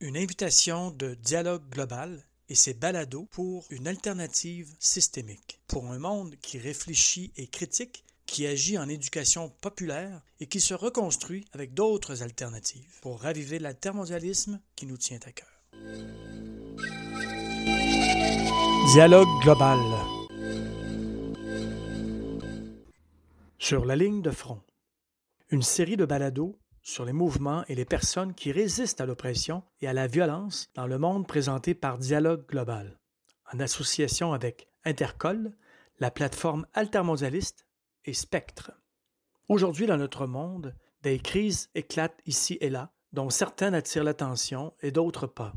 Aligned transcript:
Une 0.00 0.16
invitation 0.16 0.92
de 0.92 1.14
dialogue 1.14 1.68
global 1.70 2.24
et 2.48 2.54
ses 2.54 2.72
balados 2.72 3.26
pour 3.32 3.66
une 3.70 3.88
alternative 3.88 4.72
systémique. 4.78 5.60
Pour 5.66 5.90
un 5.90 5.98
monde 5.98 6.36
qui 6.40 6.60
réfléchit 6.60 7.32
et 7.36 7.48
critique, 7.48 8.04
qui 8.24 8.46
agit 8.46 8.78
en 8.78 8.88
éducation 8.88 9.48
populaire 9.60 10.22
et 10.38 10.46
qui 10.46 10.60
se 10.60 10.72
reconstruit 10.72 11.46
avec 11.52 11.74
d'autres 11.74 12.22
alternatives 12.22 13.00
pour 13.02 13.20
raviver 13.20 13.58
l'altermondialisme 13.58 14.60
qui 14.76 14.86
nous 14.86 14.96
tient 14.96 15.18
à 15.26 15.32
cœur. 15.32 15.64
Dialogue 18.92 19.42
global. 19.42 19.80
Sur 23.58 23.84
la 23.84 23.96
ligne 23.96 24.22
de 24.22 24.30
front. 24.30 24.62
Une 25.50 25.62
série 25.62 25.96
de 25.96 26.04
balados 26.04 26.56
sur 26.88 27.04
les 27.04 27.12
mouvements 27.12 27.64
et 27.68 27.74
les 27.74 27.84
personnes 27.84 28.32
qui 28.32 28.50
résistent 28.50 29.02
à 29.02 29.06
l'oppression 29.06 29.62
et 29.82 29.88
à 29.88 29.92
la 29.92 30.06
violence 30.06 30.70
dans 30.74 30.86
le 30.86 30.98
monde 30.98 31.26
présenté 31.26 31.74
par 31.74 31.98
Dialogue 31.98 32.46
Global, 32.48 32.98
en 33.52 33.60
association 33.60 34.32
avec 34.32 34.68
Intercol, 34.84 35.52
la 35.98 36.10
plateforme 36.10 36.66
altermondialiste 36.72 37.66
et 38.06 38.14
Spectre. 38.14 38.72
Aujourd'hui, 39.48 39.84
dans 39.86 39.98
notre 39.98 40.26
monde, 40.26 40.74
des 41.02 41.18
crises 41.18 41.68
éclatent 41.74 42.22
ici 42.24 42.56
et 42.62 42.70
là, 42.70 42.90
dont 43.12 43.28
certaines 43.28 43.74
attirent 43.74 44.04
l'attention 44.04 44.72
et 44.80 44.90
d'autres 44.90 45.26
pas. 45.26 45.52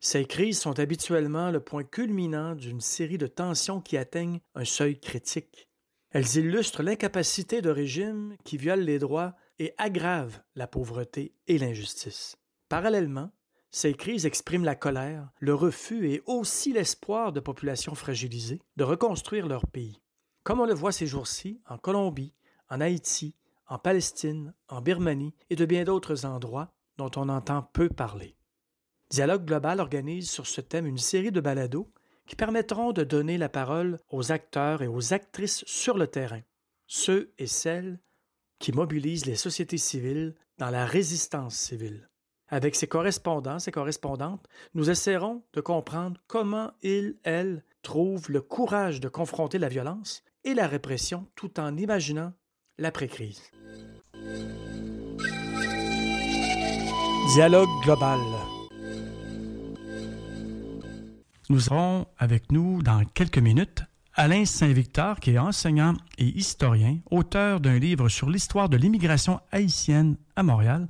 Ces 0.00 0.24
crises 0.24 0.58
sont 0.58 0.78
habituellement 0.78 1.50
le 1.50 1.60
point 1.60 1.84
culminant 1.84 2.54
d'une 2.54 2.80
série 2.80 3.18
de 3.18 3.26
tensions 3.26 3.82
qui 3.82 3.98
atteignent 3.98 4.40
un 4.54 4.64
seuil 4.64 4.98
critique. 4.98 5.68
Elles 6.12 6.36
illustrent 6.36 6.82
l'incapacité 6.82 7.60
de 7.60 7.70
régimes 7.70 8.36
qui 8.42 8.56
violent 8.56 8.84
les 8.84 8.98
droits 8.98 9.34
et 9.62 9.74
aggrave 9.78 10.42
la 10.56 10.66
pauvreté 10.66 11.36
et 11.46 11.56
l'injustice. 11.56 12.36
Parallèlement, 12.68 13.30
ces 13.70 13.94
crises 13.94 14.26
expriment 14.26 14.64
la 14.64 14.74
colère, 14.74 15.30
le 15.38 15.54
refus 15.54 16.10
et 16.10 16.20
aussi 16.26 16.72
l'espoir 16.72 17.32
de 17.32 17.38
populations 17.38 17.94
fragilisées 17.94 18.60
de 18.76 18.82
reconstruire 18.82 19.46
leur 19.46 19.68
pays. 19.68 20.02
Comme 20.42 20.58
on 20.58 20.66
le 20.66 20.74
voit 20.74 20.90
ces 20.90 21.06
jours-ci 21.06 21.60
en 21.68 21.78
Colombie, 21.78 22.34
en 22.70 22.80
Haïti, 22.80 23.36
en 23.68 23.78
Palestine, 23.78 24.52
en 24.68 24.80
Birmanie 24.80 25.32
et 25.48 25.54
de 25.54 25.64
bien 25.64 25.84
d'autres 25.84 26.26
endroits 26.26 26.72
dont 26.96 27.12
on 27.14 27.28
entend 27.28 27.62
peu 27.72 27.88
parler. 27.88 28.34
Dialogue 29.10 29.44
Global 29.44 29.78
organise 29.78 30.28
sur 30.28 30.48
ce 30.48 30.60
thème 30.60 30.86
une 30.86 30.98
série 30.98 31.30
de 31.30 31.40
balados 31.40 31.88
qui 32.26 32.34
permettront 32.34 32.90
de 32.90 33.04
donner 33.04 33.38
la 33.38 33.48
parole 33.48 34.00
aux 34.10 34.32
acteurs 34.32 34.82
et 34.82 34.88
aux 34.88 35.14
actrices 35.14 35.62
sur 35.68 35.96
le 35.96 36.08
terrain, 36.08 36.42
ceux 36.88 37.32
et 37.38 37.46
celles 37.46 38.00
qui 38.62 38.70
mobilise 38.70 39.26
les 39.26 39.34
sociétés 39.34 39.76
civiles 39.76 40.36
dans 40.58 40.70
la 40.70 40.86
résistance 40.86 41.56
civile. 41.56 42.08
Avec 42.46 42.76
ses 42.76 42.86
correspondants, 42.86 43.58
ses 43.58 43.72
correspondantes, 43.72 44.46
nous 44.74 44.88
essaierons 44.88 45.42
de 45.52 45.60
comprendre 45.60 46.20
comment 46.28 46.70
ils, 46.80 47.16
elles, 47.24 47.64
trouvent 47.82 48.30
le 48.30 48.40
courage 48.40 49.00
de 49.00 49.08
confronter 49.08 49.58
la 49.58 49.68
violence 49.68 50.22
et 50.44 50.54
la 50.54 50.68
répression 50.68 51.26
tout 51.34 51.58
en 51.58 51.76
imaginant 51.76 52.34
l'après-crise. 52.78 53.42
Dialogue 57.34 57.68
global. 57.82 58.20
Nous 61.50 61.72
aurons 61.72 62.06
avec 62.16 62.52
nous 62.52 62.80
dans 62.84 63.04
quelques 63.06 63.38
minutes 63.38 63.82
Alain 64.14 64.44
Saint-Victor, 64.44 65.20
qui 65.20 65.30
est 65.30 65.38
enseignant 65.38 65.94
et 66.18 66.26
historien, 66.26 66.98
auteur 67.10 67.60
d'un 67.60 67.78
livre 67.78 68.10
sur 68.10 68.28
l'histoire 68.28 68.68
de 68.68 68.76
l'immigration 68.76 69.40
haïtienne 69.50 70.16
à 70.36 70.42
Montréal, 70.42 70.86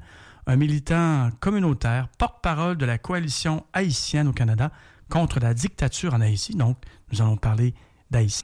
un 0.48 0.56
militant 0.56 1.30
communautaire, 1.38 2.08
porte-parole 2.18 2.76
de 2.76 2.84
la 2.84 2.98
coalition 2.98 3.64
haïtienne 3.72 4.26
au 4.26 4.32
Canada 4.32 4.72
contre 5.08 5.38
la 5.38 5.54
dictature 5.54 6.14
en 6.14 6.20
Haïti. 6.20 6.56
Donc, 6.56 6.78
nous 7.12 7.22
allons 7.22 7.36
parler 7.36 7.74
d'Haïti. 8.10 8.42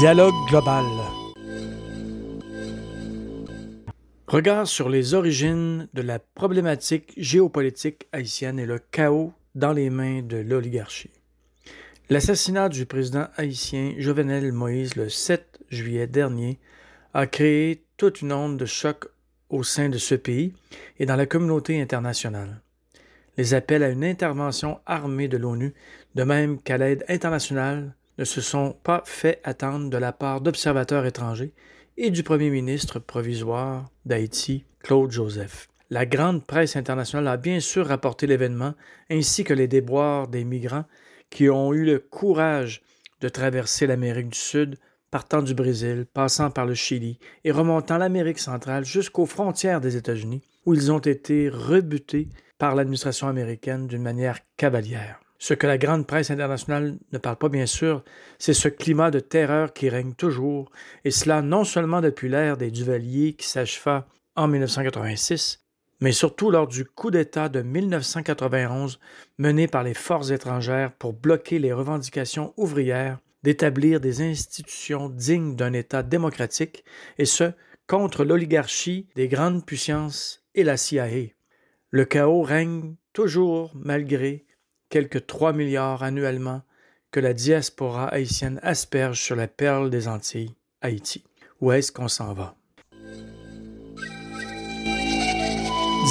Dialogue 0.00 0.34
global. 0.48 0.84
Regard 4.26 4.66
sur 4.66 4.88
les 4.88 5.14
origines 5.14 5.88
de 5.94 6.02
la 6.02 6.18
problématique 6.18 7.12
géopolitique 7.16 8.08
haïtienne 8.12 8.58
et 8.58 8.66
le 8.66 8.80
chaos 8.80 9.32
dans 9.54 9.72
les 9.72 9.88
mains 9.88 10.22
de 10.22 10.36
l'oligarchie. 10.36 11.10
L'assassinat 12.10 12.70
du 12.70 12.86
président 12.86 13.26
haïtien 13.36 13.92
Jovenel 13.98 14.50
Moïse 14.50 14.96
le 14.96 15.10
7 15.10 15.60
juillet 15.68 16.06
dernier 16.06 16.58
a 17.12 17.26
créé 17.26 17.84
toute 17.98 18.22
une 18.22 18.32
onde 18.32 18.56
de 18.56 18.64
choc 18.64 19.08
au 19.50 19.62
sein 19.62 19.90
de 19.90 19.98
ce 19.98 20.14
pays 20.14 20.54
et 20.98 21.04
dans 21.04 21.16
la 21.16 21.26
communauté 21.26 21.78
internationale. 21.78 22.62
Les 23.36 23.52
appels 23.52 23.82
à 23.82 23.90
une 23.90 24.04
intervention 24.04 24.80
armée 24.86 25.28
de 25.28 25.36
l'ONU, 25.36 25.74
de 26.14 26.22
même 26.22 26.62
qu'à 26.62 26.78
l'aide 26.78 27.04
internationale, 27.10 27.94
ne 28.16 28.24
se 28.24 28.40
sont 28.40 28.74
pas 28.82 29.02
fait 29.04 29.42
attendre 29.44 29.90
de 29.90 29.98
la 29.98 30.12
part 30.12 30.40
d'observateurs 30.40 31.04
étrangers 31.04 31.52
et 31.98 32.10
du 32.10 32.22
premier 32.22 32.48
ministre 32.48 33.00
provisoire 33.00 33.90
d'Haïti, 34.06 34.64
Claude 34.80 35.10
Joseph. 35.10 35.68
La 35.90 36.06
grande 36.06 36.46
presse 36.46 36.74
internationale 36.74 37.28
a 37.28 37.36
bien 37.36 37.60
sûr 37.60 37.86
rapporté 37.86 38.26
l'événement 38.26 38.72
ainsi 39.10 39.44
que 39.44 39.52
les 39.52 39.68
déboires 39.68 40.26
des 40.26 40.44
migrants 40.44 40.86
qui 41.30 41.48
ont 41.50 41.72
eu 41.72 41.84
le 41.84 41.98
courage 41.98 42.82
de 43.20 43.28
traverser 43.28 43.86
l'Amérique 43.86 44.30
du 44.30 44.38
Sud, 44.38 44.76
partant 45.10 45.42
du 45.42 45.54
Brésil, 45.54 46.06
passant 46.12 46.50
par 46.50 46.66
le 46.66 46.74
Chili 46.74 47.18
et 47.44 47.50
remontant 47.50 47.98
l'Amérique 47.98 48.38
centrale 48.38 48.84
jusqu'aux 48.84 49.26
frontières 49.26 49.80
des 49.80 49.96
États-Unis, 49.96 50.42
où 50.66 50.74
ils 50.74 50.92
ont 50.92 50.98
été 50.98 51.48
rebutés 51.48 52.28
par 52.58 52.74
l'administration 52.74 53.28
américaine 53.28 53.86
d'une 53.86 54.02
manière 54.02 54.40
cavalière. 54.56 55.20
Ce 55.38 55.54
que 55.54 55.68
la 55.68 55.78
grande 55.78 56.06
presse 56.06 56.32
internationale 56.32 56.98
ne 57.12 57.18
parle 57.18 57.36
pas 57.36 57.48
bien 57.48 57.66
sûr, 57.66 58.02
c'est 58.38 58.54
ce 58.54 58.68
climat 58.68 59.12
de 59.12 59.20
terreur 59.20 59.72
qui 59.72 59.88
règne 59.88 60.14
toujours, 60.14 60.70
et 61.04 61.12
cela 61.12 61.42
non 61.42 61.62
seulement 61.62 62.00
depuis 62.00 62.28
l'ère 62.28 62.56
des 62.56 62.72
Duvaliers 62.72 63.34
qui 63.34 63.46
s'acheva 63.46 64.08
en 64.34 64.48
1986, 64.48 65.60
mais 66.00 66.12
surtout 66.12 66.50
lors 66.50 66.68
du 66.68 66.84
coup 66.84 67.10
d'État 67.10 67.48
de 67.48 67.62
1991 67.62 68.98
mené 69.38 69.66
par 69.66 69.82
les 69.82 69.94
forces 69.94 70.30
étrangères 70.30 70.92
pour 70.92 71.12
bloquer 71.12 71.58
les 71.58 71.72
revendications 71.72 72.52
ouvrières 72.56 73.18
d'établir 73.42 74.00
des 74.00 74.22
institutions 74.22 75.08
dignes 75.08 75.54
d'un 75.54 75.72
État 75.72 76.02
démocratique, 76.02 76.84
et 77.18 77.24
ce, 77.24 77.52
contre 77.86 78.24
l'oligarchie 78.24 79.06
des 79.14 79.28
grandes 79.28 79.64
puissances 79.64 80.44
et 80.54 80.64
la 80.64 80.76
CIA. 80.76 81.08
Le 81.90 82.04
chaos 82.04 82.42
règne 82.42 82.96
toujours 83.12 83.72
malgré 83.74 84.44
quelques 84.90 85.26
3 85.26 85.52
milliards 85.52 86.02
annuellement 86.02 86.62
que 87.10 87.20
la 87.20 87.32
diaspora 87.32 88.08
haïtienne 88.08 88.60
asperge 88.62 89.22
sur 89.22 89.36
la 89.36 89.48
perle 89.48 89.88
des 89.88 90.08
Antilles, 90.08 90.54
Haïti. 90.82 91.24
Où 91.60 91.72
est-ce 91.72 91.90
qu'on 91.90 92.08
s'en 92.08 92.34
va? 92.34 92.57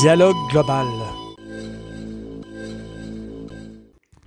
Dialogue 0.02 0.38
global. 0.52 0.85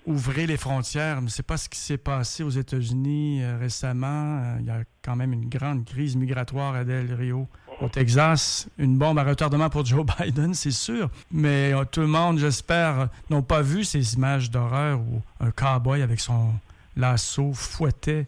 Ouvrez 0.04 0.48
les 0.48 0.56
frontières. 0.56 1.20
Sais 1.28 1.44
pas 1.44 1.56
ce 1.56 1.68
qui 1.68 1.78
s'est 1.78 1.96
passé 1.96 2.42
aux 2.42 2.50
États-Unis 2.50 3.44
euh, 3.44 3.56
récemment. 3.56 4.40
Euh, 4.42 4.56
il 4.58 4.66
y 4.66 4.70
a 4.70 4.82
quand 5.00 5.14
même 5.14 5.32
une 5.32 5.48
grande 5.48 5.84
crise 5.84 6.16
migratoire 6.16 6.74
à 6.74 6.82
Del 6.82 7.14
Rio. 7.14 7.46
Au 7.80 7.88
Texas, 7.88 8.68
une 8.78 8.98
bombe 8.98 9.20
à 9.20 9.22
retardement 9.22 9.70
pour 9.70 9.86
Joe 9.86 10.04
Biden, 10.18 10.54
c'est 10.54 10.72
sûr. 10.72 11.08
Mais 11.30 11.72
euh, 11.72 11.84
tout 11.84 12.00
le 12.00 12.08
monde, 12.08 12.38
j'espère, 12.38 13.08
n'ont 13.28 13.42
pas 13.42 13.62
vu 13.62 13.84
ces 13.84 14.14
images 14.14 14.50
d'horreur 14.50 14.98
où 14.98 15.22
un 15.38 15.52
cowboy 15.52 16.02
avec 16.02 16.18
son 16.18 16.52
lasso 16.96 17.52
fouettait 17.52 18.26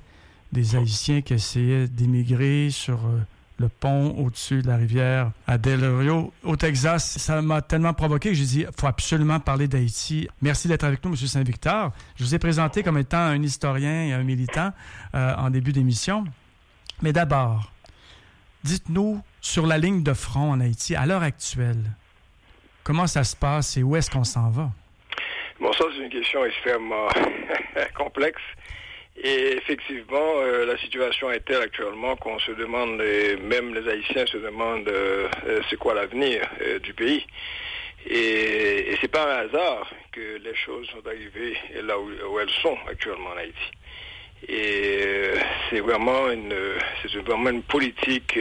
des 0.53 0.77
Haïtiens 0.77 1.23
qui 1.23 1.35
essayaient 1.35 1.89
d'immigrer 1.89 2.71
sur 2.71 3.01
le 3.63 3.69
pont 3.69 4.11
au-dessus 4.19 4.61
de 4.61 4.67
la 4.67 4.77
rivière 4.77 5.31
à 5.47 5.57
Del 5.57 5.85
Rio, 5.85 6.33
au 6.43 6.57
Texas. 6.57 7.19
Ça 7.19 7.41
m'a 7.41 7.63
tellement 7.63 7.95
provoqué 7.95 8.31
que 8.31 8.35
j'ai 8.35 8.45
dit, 8.45 8.61
il 8.63 8.69
faut 8.77 8.89
absolument 8.89 9.39
parler 9.39 9.69
d'Haïti. 9.69 10.29
Merci 10.43 10.67
d'être 10.67 10.83
avec 10.83 11.05
nous, 11.05 11.13
M. 11.13 11.17
Saint-Victor. 11.17 11.93
Je 12.17 12.25
vous 12.25 12.35
ai 12.35 12.41
présenté 12.41 12.83
comme 12.83 12.99
étant 12.99 13.19
un 13.19 13.41
historien 13.41 14.05
et 14.05 14.13
un 14.13 14.25
militant 14.25 14.73
euh, 15.15 15.35
en 15.37 15.51
début 15.51 15.73
d'émission. 15.73 16.25
Mais 17.03 17.13
d'abord, 17.13 17.71
dites-nous 18.65 19.23
sur 19.41 19.67
la 19.67 19.79
ligne 19.79 20.03
de 20.03 20.13
front 20.13 20.51
en 20.51 20.61
Haïti, 20.61 20.97
à 20.97 21.07
l'heure 21.07 21.23
actuelle, 21.23 21.85
comment 22.83 23.07
ça 23.07 23.23
se 23.23 23.37
passe 23.37 23.77
et 23.77 23.85
où 23.85 23.95
est-ce 23.95 24.11
qu'on 24.11 24.25
s'en 24.25 24.51
va? 24.51 24.71
Bon, 25.61 25.73
ça, 25.75 25.85
c'est 25.97 26.03
une 26.03 26.11
question 26.11 26.45
extrêmement 26.45 27.07
complexe. 27.97 28.43
Et 29.25 29.53
effectivement, 29.57 30.35
euh, 30.39 30.67
la 30.67 30.77
situation 30.79 31.31
est 31.31 31.45
telle 31.45 31.63
actuellement 31.63 32.17
qu'on 32.17 32.41
se 32.41 32.51
demande, 32.51 33.01
même 33.41 33.73
les 33.73 33.89
Haïtiens 33.89 34.27
se 34.27 34.37
demandent 34.37 34.89
euh, 34.89 35.29
euh, 35.47 35.61
c'est 35.71 35.77
quoi 35.77 35.95
l'avenir 35.95 36.43
du 36.83 36.93
pays. 36.93 37.25
Et, 38.05 38.91
et 38.91 38.99
c'est 39.01 39.07
pas 39.13 39.23
un 39.33 39.47
hasard 39.47 39.89
que 40.11 40.39
les 40.43 40.57
choses 40.57 40.89
sont 40.89 41.07
arrivées 41.07 41.57
là 41.85 41.97
où, 42.01 42.41
elles 42.41 42.51
sont 42.63 42.77
actuellement 42.89 43.31
en 43.31 43.37
Haïti. 43.37 43.71
Et 44.49 45.35
c'est 45.71 45.79
vraiment 45.79 46.29
une, 46.29 46.53
c'est 47.01 47.17
vraiment 47.19 47.51
une 47.51 47.63
politique 47.63 48.37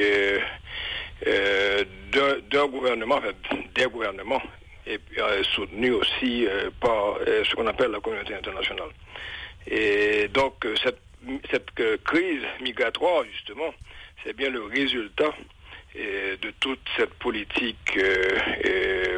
d'un 2.12 2.68
gouvernement, 2.68 3.22
des 3.76 3.86
gouvernements 3.86 4.42
et 4.88 4.98
soutenu 5.54 5.92
aussi 5.92 6.48
par 6.80 7.20
ce 7.28 7.54
qu'on 7.54 7.68
appelle 7.68 7.92
la 7.92 8.00
communauté 8.00 8.34
internationale. 8.34 8.90
Et 9.68 10.28
donc 10.30 10.66
cette, 10.84 11.02
cette 11.50 11.72
crise 12.04 12.44
migratoire, 12.62 13.24
justement, 13.32 13.74
c'est 14.24 14.36
bien 14.36 14.50
le 14.50 14.64
résultat 14.64 15.34
de 15.96 16.52
toute 16.62 16.80
cette 16.96 17.14
politique 17.16 18.00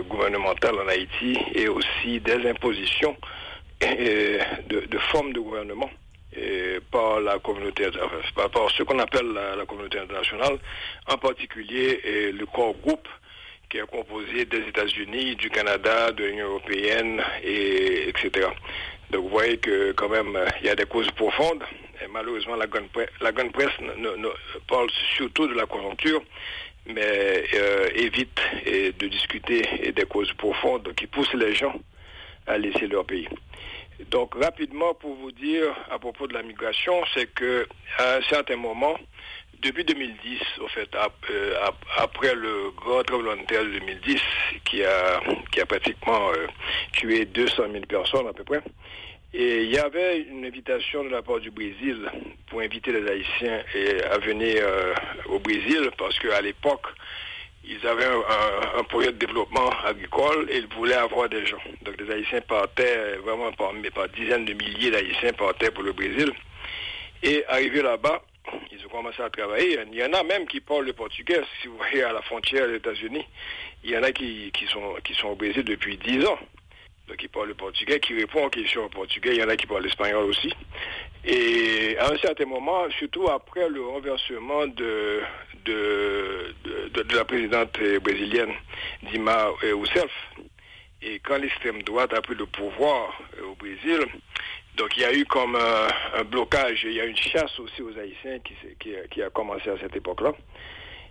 gouvernementale 0.09 0.75
en 0.79 0.87
Haïti 0.87 1.37
et 1.53 1.67
aussi 1.67 2.19
des 2.19 2.49
impositions 2.49 3.15
de, 3.79 4.85
de 4.85 4.97
formes 5.11 5.33
de 5.33 5.39
gouvernement 5.39 5.89
par 6.91 7.19
la 7.21 7.39
communauté, 7.39 7.85
par, 8.35 8.49
par 8.49 8.71
ce 8.71 8.83
qu'on 8.83 8.99
appelle 8.99 9.27
la, 9.33 9.65
communauté 9.65 9.99
internationale, 9.99 10.57
en 11.07 11.17
particulier 11.17 12.31
le 12.31 12.45
corps 12.45 12.75
groupe 12.75 13.07
qui 13.69 13.77
est 13.77 13.87
composé 13.87 14.45
des 14.45 14.67
États-Unis, 14.67 15.35
du 15.35 15.49
Canada, 15.49 16.11
de 16.11 16.25
l'Union 16.25 16.47
européenne, 16.47 17.23
et, 17.43 18.07
etc. 18.09 18.47
Donc 19.13 19.25
vous 19.25 19.29
voyez 19.29 19.57
que 19.57 19.91
quand 19.91 20.09
même, 20.09 20.37
il 20.61 20.65
y 20.65 20.69
a 20.69 20.75
des 20.75 20.85
causes 20.85 21.11
profondes. 21.11 21.63
Et 22.03 22.07
malheureusement, 22.07 22.55
la 22.55 22.65
grande 22.65 22.89
presse, 22.89 23.09
la 23.21 23.31
grande 23.31 23.51
presse 23.51 23.79
ne, 23.79 24.27
parle 24.67 24.89
surtout 25.15 25.47
de 25.47 25.53
la 25.53 25.67
conjoncture, 25.67 26.21
mais 26.87 27.43
euh, 27.53 27.89
évite 27.93 28.41
de 28.65 29.07
discuter 29.07 29.61
des 29.95 30.05
causes 30.05 30.33
profondes 30.33 30.93
qui 30.95 31.05
poussent 31.05 31.33
les 31.35 31.53
gens 31.53 31.75
à 32.47 32.57
laisser 32.57 32.87
leur 32.87 33.05
pays. 33.05 33.29
Donc 34.09 34.33
rapidement 34.33 34.95
pour 34.95 35.13
vous 35.13 35.31
dire 35.31 35.67
à 35.91 35.99
propos 35.99 36.27
de 36.27 36.33
la 36.33 36.41
migration, 36.41 37.03
c'est 37.13 37.27
que 37.27 37.67
à 37.99 38.15
un 38.15 38.21
certain 38.23 38.55
moment, 38.55 38.97
depuis 39.63 39.85
2010, 39.85 40.39
au 40.61 40.67
fait, 40.67 40.89
euh, 40.95 41.55
après 41.97 42.35
le 42.35 42.71
grand 42.75 43.03
tremblement 43.03 43.35
de 43.35 43.45
terre 43.45 43.63
de 43.63 43.79
2010, 43.79 44.21
qui 44.65 44.83
a, 44.83 45.21
qui 45.51 45.61
a 45.61 45.65
pratiquement 45.65 46.29
euh, 46.31 46.47
tué 46.91 47.25
200 47.25 47.63
000 47.71 47.85
personnes 47.85 48.27
à 48.27 48.33
peu 48.33 48.43
près, 48.43 48.61
et 49.33 49.63
il 49.63 49.71
y 49.71 49.77
avait 49.77 50.19
une 50.21 50.45
invitation 50.45 51.03
de 51.05 51.09
la 51.09 51.21
part 51.21 51.39
du 51.39 51.49
Brésil 51.49 52.07
pour 52.47 52.59
inviter 52.61 52.91
les 52.91 53.09
Haïtiens 53.09 53.63
à 54.11 54.17
venir 54.19 54.57
euh, 54.61 54.93
au 55.27 55.39
Brésil, 55.39 55.89
parce 55.97 56.19
qu'à 56.19 56.41
l'époque, 56.41 56.85
ils 57.65 57.87
avaient 57.87 58.05
un, 58.77 58.83
projet 58.83 59.13
de 59.13 59.17
développement 59.17 59.69
agricole 59.85 60.47
et 60.51 60.57
ils 60.57 60.67
voulaient 60.75 60.95
avoir 60.95 61.29
des 61.29 61.45
gens. 61.45 61.61
Donc 61.83 61.95
les 61.99 62.13
Haïtiens 62.13 62.41
partaient 62.41 63.15
vraiment 63.23 63.53
par, 63.53 63.71
par 63.95 64.09
dizaines 64.09 64.43
de 64.43 64.53
milliers 64.53 64.91
d'Haïtiens 64.91 65.31
partaient 65.31 65.71
pour 65.71 65.83
le 65.83 65.93
Brésil. 65.93 66.29
Et 67.23 67.45
arrivés 67.47 67.81
là-bas, 67.81 68.21
commencé 68.93 69.23
à 69.23 69.29
travailler. 69.31 69.79
Il 69.91 69.97
y 69.97 70.03
en 70.03 70.13
a 70.13 70.23
même 70.23 70.45
qui 70.45 70.61
parlent 70.61 70.85
le 70.85 70.93
portugais. 70.93 71.41
Si 71.61 71.67
vous 71.67 71.77
voyez 71.77 72.03
à 72.03 72.13
la 72.13 72.21
frontière 72.21 72.67
des 72.67 72.75
États-Unis, 72.75 73.25
il 73.83 73.89
y 73.89 73.97
en 73.97 74.03
a 74.03 74.11
qui, 74.11 74.51
qui, 74.53 74.67
sont, 74.67 74.93
qui 75.03 75.15
sont 75.15 75.29
au 75.29 75.35
Brésil 75.35 75.63
depuis 75.63 75.97
10 75.97 76.25
ans. 76.27 76.37
Donc 77.07 77.21
ils 77.21 77.27
parlent 77.27 77.47
le 77.47 77.55
portugais, 77.55 77.99
qui 77.99 78.13
répondent 78.13 78.45
aux 78.45 78.49
questions 78.49 78.85
en 78.85 78.89
portugais. 78.89 79.31
Il 79.33 79.41
y 79.41 79.43
en 79.43 79.49
a 79.49 79.57
qui 79.57 79.65
parlent 79.65 79.83
l'espagnol 79.83 80.25
aussi. 80.25 80.53
Et 81.25 81.97
à 81.97 82.11
un 82.11 82.17
certain 82.19 82.45
moment, 82.45 82.87
surtout 82.99 83.27
après 83.29 83.67
le 83.67 83.81
renversement 83.83 84.67
de, 84.67 85.21
de, 85.65 86.53
de, 86.93 87.15
la 87.15 87.25
présidente 87.25 87.79
brésilienne 88.01 88.53
Dima 89.01 89.47
Rousseff, 89.73 90.11
et 91.01 91.19
quand 91.19 91.37
l'extrême 91.37 91.81
droite 91.81 92.13
a 92.13 92.21
pris 92.21 92.35
le 92.35 92.45
pouvoir 92.45 93.19
euh, 93.37 93.47
au 93.47 93.55
Brésil, 93.55 93.99
donc 94.77 94.97
il 94.97 95.01
y 95.01 95.05
a 95.05 95.13
eu 95.13 95.25
comme 95.25 95.55
un, 95.55 96.23
blocage, 96.23 96.83
il 96.83 96.93
y 96.93 97.01
a 97.01 97.05
une 97.05 97.17
chasse 97.17 97.59
aussi 97.59 97.81
aux 97.81 97.97
Haïtiens 97.97 98.39
qui 99.09 99.21
a 99.21 99.29
commencé 99.29 99.69
à 99.69 99.77
cette 99.79 99.95
époque-là. 99.95 100.33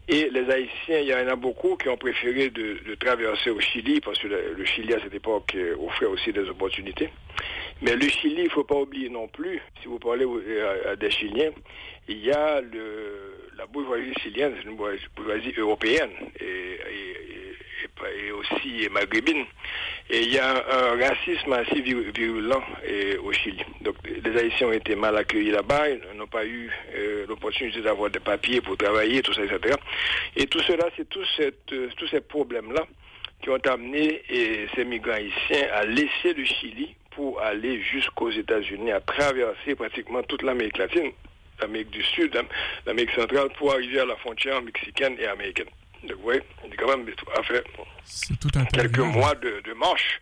Et 0.09 0.29
les 0.31 0.51
Haïtiens, 0.51 0.99
il 0.99 1.07
y 1.07 1.15
en 1.15 1.29
a 1.29 1.37
beaucoup 1.37 1.77
qui 1.77 1.89
ont 1.89 1.97
préféré 1.97 2.51
de, 2.51 2.95
traverser 2.97 3.51
au 3.51 3.61
Chili, 3.61 4.01
parce 4.01 4.19
que 4.19 4.27
le, 4.27 4.65
Chili 4.65 4.93
à 4.95 5.01
cette 5.01 5.15
époque 5.15 5.55
euh, 5.55 5.77
offrait 5.79 6.07
aussi 6.07 6.33
des 6.33 6.49
opportunités. 6.49 7.09
Mais 7.83 7.95
le 7.95 8.09
Chili, 8.09 8.43
il 8.43 8.45
ne 8.45 8.51
faut 8.51 8.65
pas 8.65 8.75
oublier 8.75 9.09
non 9.09 9.29
plus, 9.29 9.63
si 9.81 9.87
vous 9.89 10.01
parlez 10.01 10.27
à, 10.89 10.97
des 10.97 11.11
Chiliens, 11.11 11.53
il 12.09 12.25
y 12.25 12.31
a 12.31 12.61
la 13.57 13.67
bourgeoisie 13.67 14.13
chilienne, 14.21 14.55
c'est 14.57 14.69
une 14.69 14.77
bourgeoisie 14.77 15.55
européenne 15.57 16.11
et, 16.41 16.79
aussi 18.33 18.89
maghrébine. 18.91 19.45
Et 20.11 20.23
il 20.23 20.33
y 20.33 20.39
a 20.39 20.51
un, 20.51 20.97
racisme 20.99 21.53
assez 21.53 21.81
virulent 21.81 22.63
au 23.23 23.33
Chili. 23.33 23.65
Donc 23.83 23.97
les 24.05 24.37
Haïtiens 24.37 24.69
ont 24.69 24.73
été 24.73 24.97
mal 24.97 25.17
accueillis 25.17 25.51
là-bas, 25.51 25.91
ils 25.91 26.01
n'ont 26.17 26.27
pas 26.27 26.45
eu 26.45 26.71
euh, 26.95 27.27
l'opportunité 27.29 27.81
d'avoir 27.81 28.11
des 28.11 28.19
papiers 28.19 28.61
pour 28.61 28.77
travailler, 28.77 29.23
tout 29.23 29.33
ça, 29.33 29.45
etc. 29.45 29.77
Et 30.37 30.47
tout 30.47 30.61
cela, 30.61 30.87
c'est 30.97 31.07
euh, 31.17 31.89
tous 31.97 32.09
ces 32.09 32.21
problèmes-là 32.21 32.87
qui 33.43 33.51
ont 33.51 33.57
amené 33.57 34.23
ces 34.75 34.85
migrants 34.85 35.15
haïtiens 35.15 35.69
à 35.73 35.85
laisser 35.85 36.33
le 36.37 36.45
Chili 36.45 36.95
pour 37.11 37.41
aller 37.41 37.81
jusqu'aux 37.83 38.31
États-Unis, 38.31 38.93
à 38.93 39.01
traverser 39.01 39.75
pratiquement 39.75 40.23
toute 40.23 40.43
l'Amérique 40.43 40.79
latine, 40.79 41.11
l'Amérique 41.63 41.91
du 41.91 42.03
Sud, 42.03 42.37
hein, 42.37 42.45
l'Amérique 42.87 43.13
centrale, 43.13 43.49
pour 43.59 43.73
arriver 43.73 44.01
à 44.01 44.05
la 44.05 44.17
frontière 44.17 44.61
mexicaine 44.63 45.17
et 45.19 45.27
américaine. 45.27 45.69
Donc, 46.05 46.19
oui, 46.25 46.37
on 46.65 46.71
est 46.71 46.77
quand 46.77 46.97
même 46.97 47.07
à 47.37 47.43
faire 47.43 47.63
quelques 48.73 48.99
mois 48.99 49.35
de, 49.37 49.61
de 49.65 49.73
marche. 49.75 50.21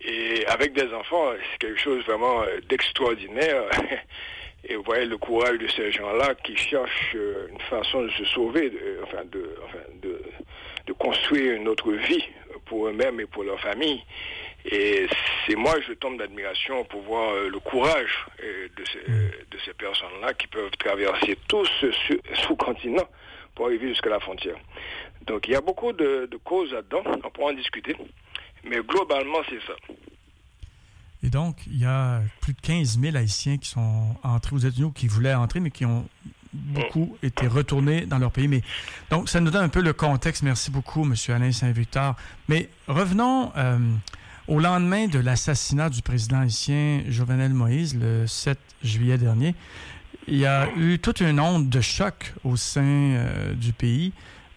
Et 0.00 0.44
avec 0.46 0.74
des 0.74 0.92
enfants, 0.92 1.32
c'est 1.52 1.58
quelque 1.58 1.80
chose 1.80 2.04
vraiment 2.04 2.42
euh, 2.42 2.60
d'extraordinaire. 2.68 3.62
Et 4.66 4.76
vous 4.76 4.82
voyez 4.82 5.04
le 5.04 5.18
courage 5.18 5.58
de 5.58 5.68
ces 5.68 5.92
gens-là 5.92 6.34
qui 6.42 6.56
cherchent 6.56 7.14
euh, 7.14 7.48
une 7.50 7.60
façon 7.60 8.02
de 8.02 8.10
se 8.10 8.24
sauver, 8.24 8.70
de, 8.70 9.00
enfin, 9.02 9.22
de, 9.30 9.56
enfin 9.64 9.78
de, 10.02 10.22
de 10.86 10.92
construire 10.94 11.54
une 11.54 11.68
autre 11.68 11.92
vie 11.92 12.24
pour 12.64 12.88
eux-mêmes 12.88 13.20
et 13.20 13.26
pour 13.26 13.44
leur 13.44 13.60
famille. 13.60 14.02
Et 14.64 15.06
c'est 15.46 15.56
moi, 15.56 15.74
je 15.86 15.92
tombe 15.92 16.18
d'admiration 16.18 16.84
pour 16.84 17.02
voir 17.02 17.34
euh, 17.34 17.50
le 17.50 17.58
courage 17.58 18.26
euh, 18.42 18.68
de 18.76 18.84
ces, 18.86 19.10
mm. 19.10 19.30
de 19.50 19.58
ces 19.64 19.74
personnes-là 19.74 20.32
qui 20.34 20.46
peuvent 20.46 20.70
traverser 20.78 21.36
tout 21.48 21.66
ce 21.80 21.92
sous-continent 22.46 23.06
pour 23.54 23.66
arriver 23.66 23.88
jusqu'à 23.88 24.10
la 24.10 24.20
frontière. 24.20 24.56
Donc 25.26 25.46
il 25.46 25.52
y 25.52 25.56
a 25.56 25.60
beaucoup 25.60 25.92
de, 25.92 26.28
causes 26.44 26.72
là-dedans, 26.72 27.02
on 27.06 27.30
pourra 27.30 27.52
en 27.52 27.54
discuter, 27.54 27.96
mais 28.64 28.78
globalement 28.80 29.38
c'est 29.48 29.60
ça. 29.66 29.74
Et 31.22 31.30
donc, 31.30 31.56
il 31.66 31.80
y 31.80 31.86
a 31.86 32.20
plus 32.42 32.52
de 32.52 32.60
15 32.60 33.00
000 33.00 33.16
Haïtiens 33.16 33.56
qui 33.56 33.70
sont 33.70 34.14
entrés 34.22 34.56
aux 34.56 34.58
États-Unis 34.58 34.84
ou 34.84 34.92
qui 34.92 35.08
voulaient 35.08 35.32
entrer, 35.32 35.58
mais 35.58 35.70
qui 35.70 35.86
ont 35.86 36.06
beaucoup 36.52 37.16
mm. 37.22 37.26
été 37.26 37.46
retournés 37.46 38.02
dans 38.02 38.18
leur 38.18 38.30
pays. 38.30 38.46
Mais 38.46 38.60
donc, 39.10 39.30
ça 39.30 39.40
nous 39.40 39.50
donne 39.50 39.64
un 39.64 39.70
peu 39.70 39.80
le 39.80 39.94
contexte. 39.94 40.42
Merci 40.42 40.70
beaucoup, 40.70 41.02
M. 41.02 41.14
Alain 41.28 41.50
Saint-Victor. 41.50 42.14
Mais 42.48 42.68
revenons 42.88 43.52
euh, 43.56 43.78
au 44.48 44.60
lendemain 44.60 45.06
de 45.06 45.18
l'assassinat 45.18 45.90
du 45.90 46.02
président 46.02 46.40
haïtien 46.40 47.02
Jovenel 47.08 47.54
Moïse, 47.54 47.96
le 47.98 48.26
7 48.26 48.58
juillet 48.82 49.18
dernier, 49.18 49.54
il 50.28 50.36
y 50.36 50.46
a 50.46 50.68
eu 50.76 50.98
toute 50.98 51.20
une 51.20 51.40
onde 51.40 51.68
de 51.68 51.80
choc 51.80 52.34
au 52.44 52.56
sein 52.56 52.82
euh, 52.82 53.54
du 53.54 53.72
pays. 53.72 54.12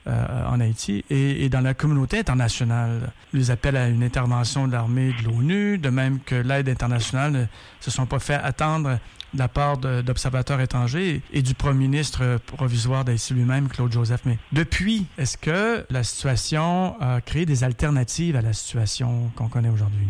Euh, 0.08 0.46
en 0.46 0.62
Haïti 0.62 1.04
et, 1.10 1.50
dans 1.50 1.60
la 1.60 1.74
communauté 1.74 2.20
internationale. 2.20 3.12
Les 3.34 3.52
appels 3.52 3.76
à 3.76 3.90
une 3.90 4.04
intervention 4.04 4.66
de 4.66 4.72
l'armée 4.72 5.12
de 5.12 5.28
l'ONU, 5.28 5.78
de 5.78 5.90
même 5.90 6.22
que 6.22 6.36
l'aide 6.36 6.70
internationale 6.70 7.32
ne 7.34 7.46
se 7.82 7.92
sont 7.92 8.06
pas 8.06 8.20
fait 8.20 8.36
attendre 8.36 9.00
de 9.34 9.40
la 9.40 9.50
part 9.50 9.78
d'observateurs 9.78 10.62
étrangers 10.62 11.22
et 11.34 11.42
du 11.42 11.54
premier 11.56 11.88
ministre 11.88 12.40
provisoire 12.46 13.04
d'Haïti 13.04 13.34
lui-même, 13.34 13.68
Claude 13.68 13.92
Joseph. 13.92 14.22
Mais 14.24 14.38
depuis, 14.54 15.08
est-ce 15.18 15.38
que 15.38 15.86
la 15.90 16.04
situation 16.04 16.96
a 17.02 17.20
créé 17.20 17.46
des 17.46 17.66
alternatives 17.66 18.38
à 18.38 18.42
la 18.42 18.54
situation 18.54 19.30
qu'on 19.36 19.50
connaît 19.50 19.70
aujourd'hui? 19.70 20.08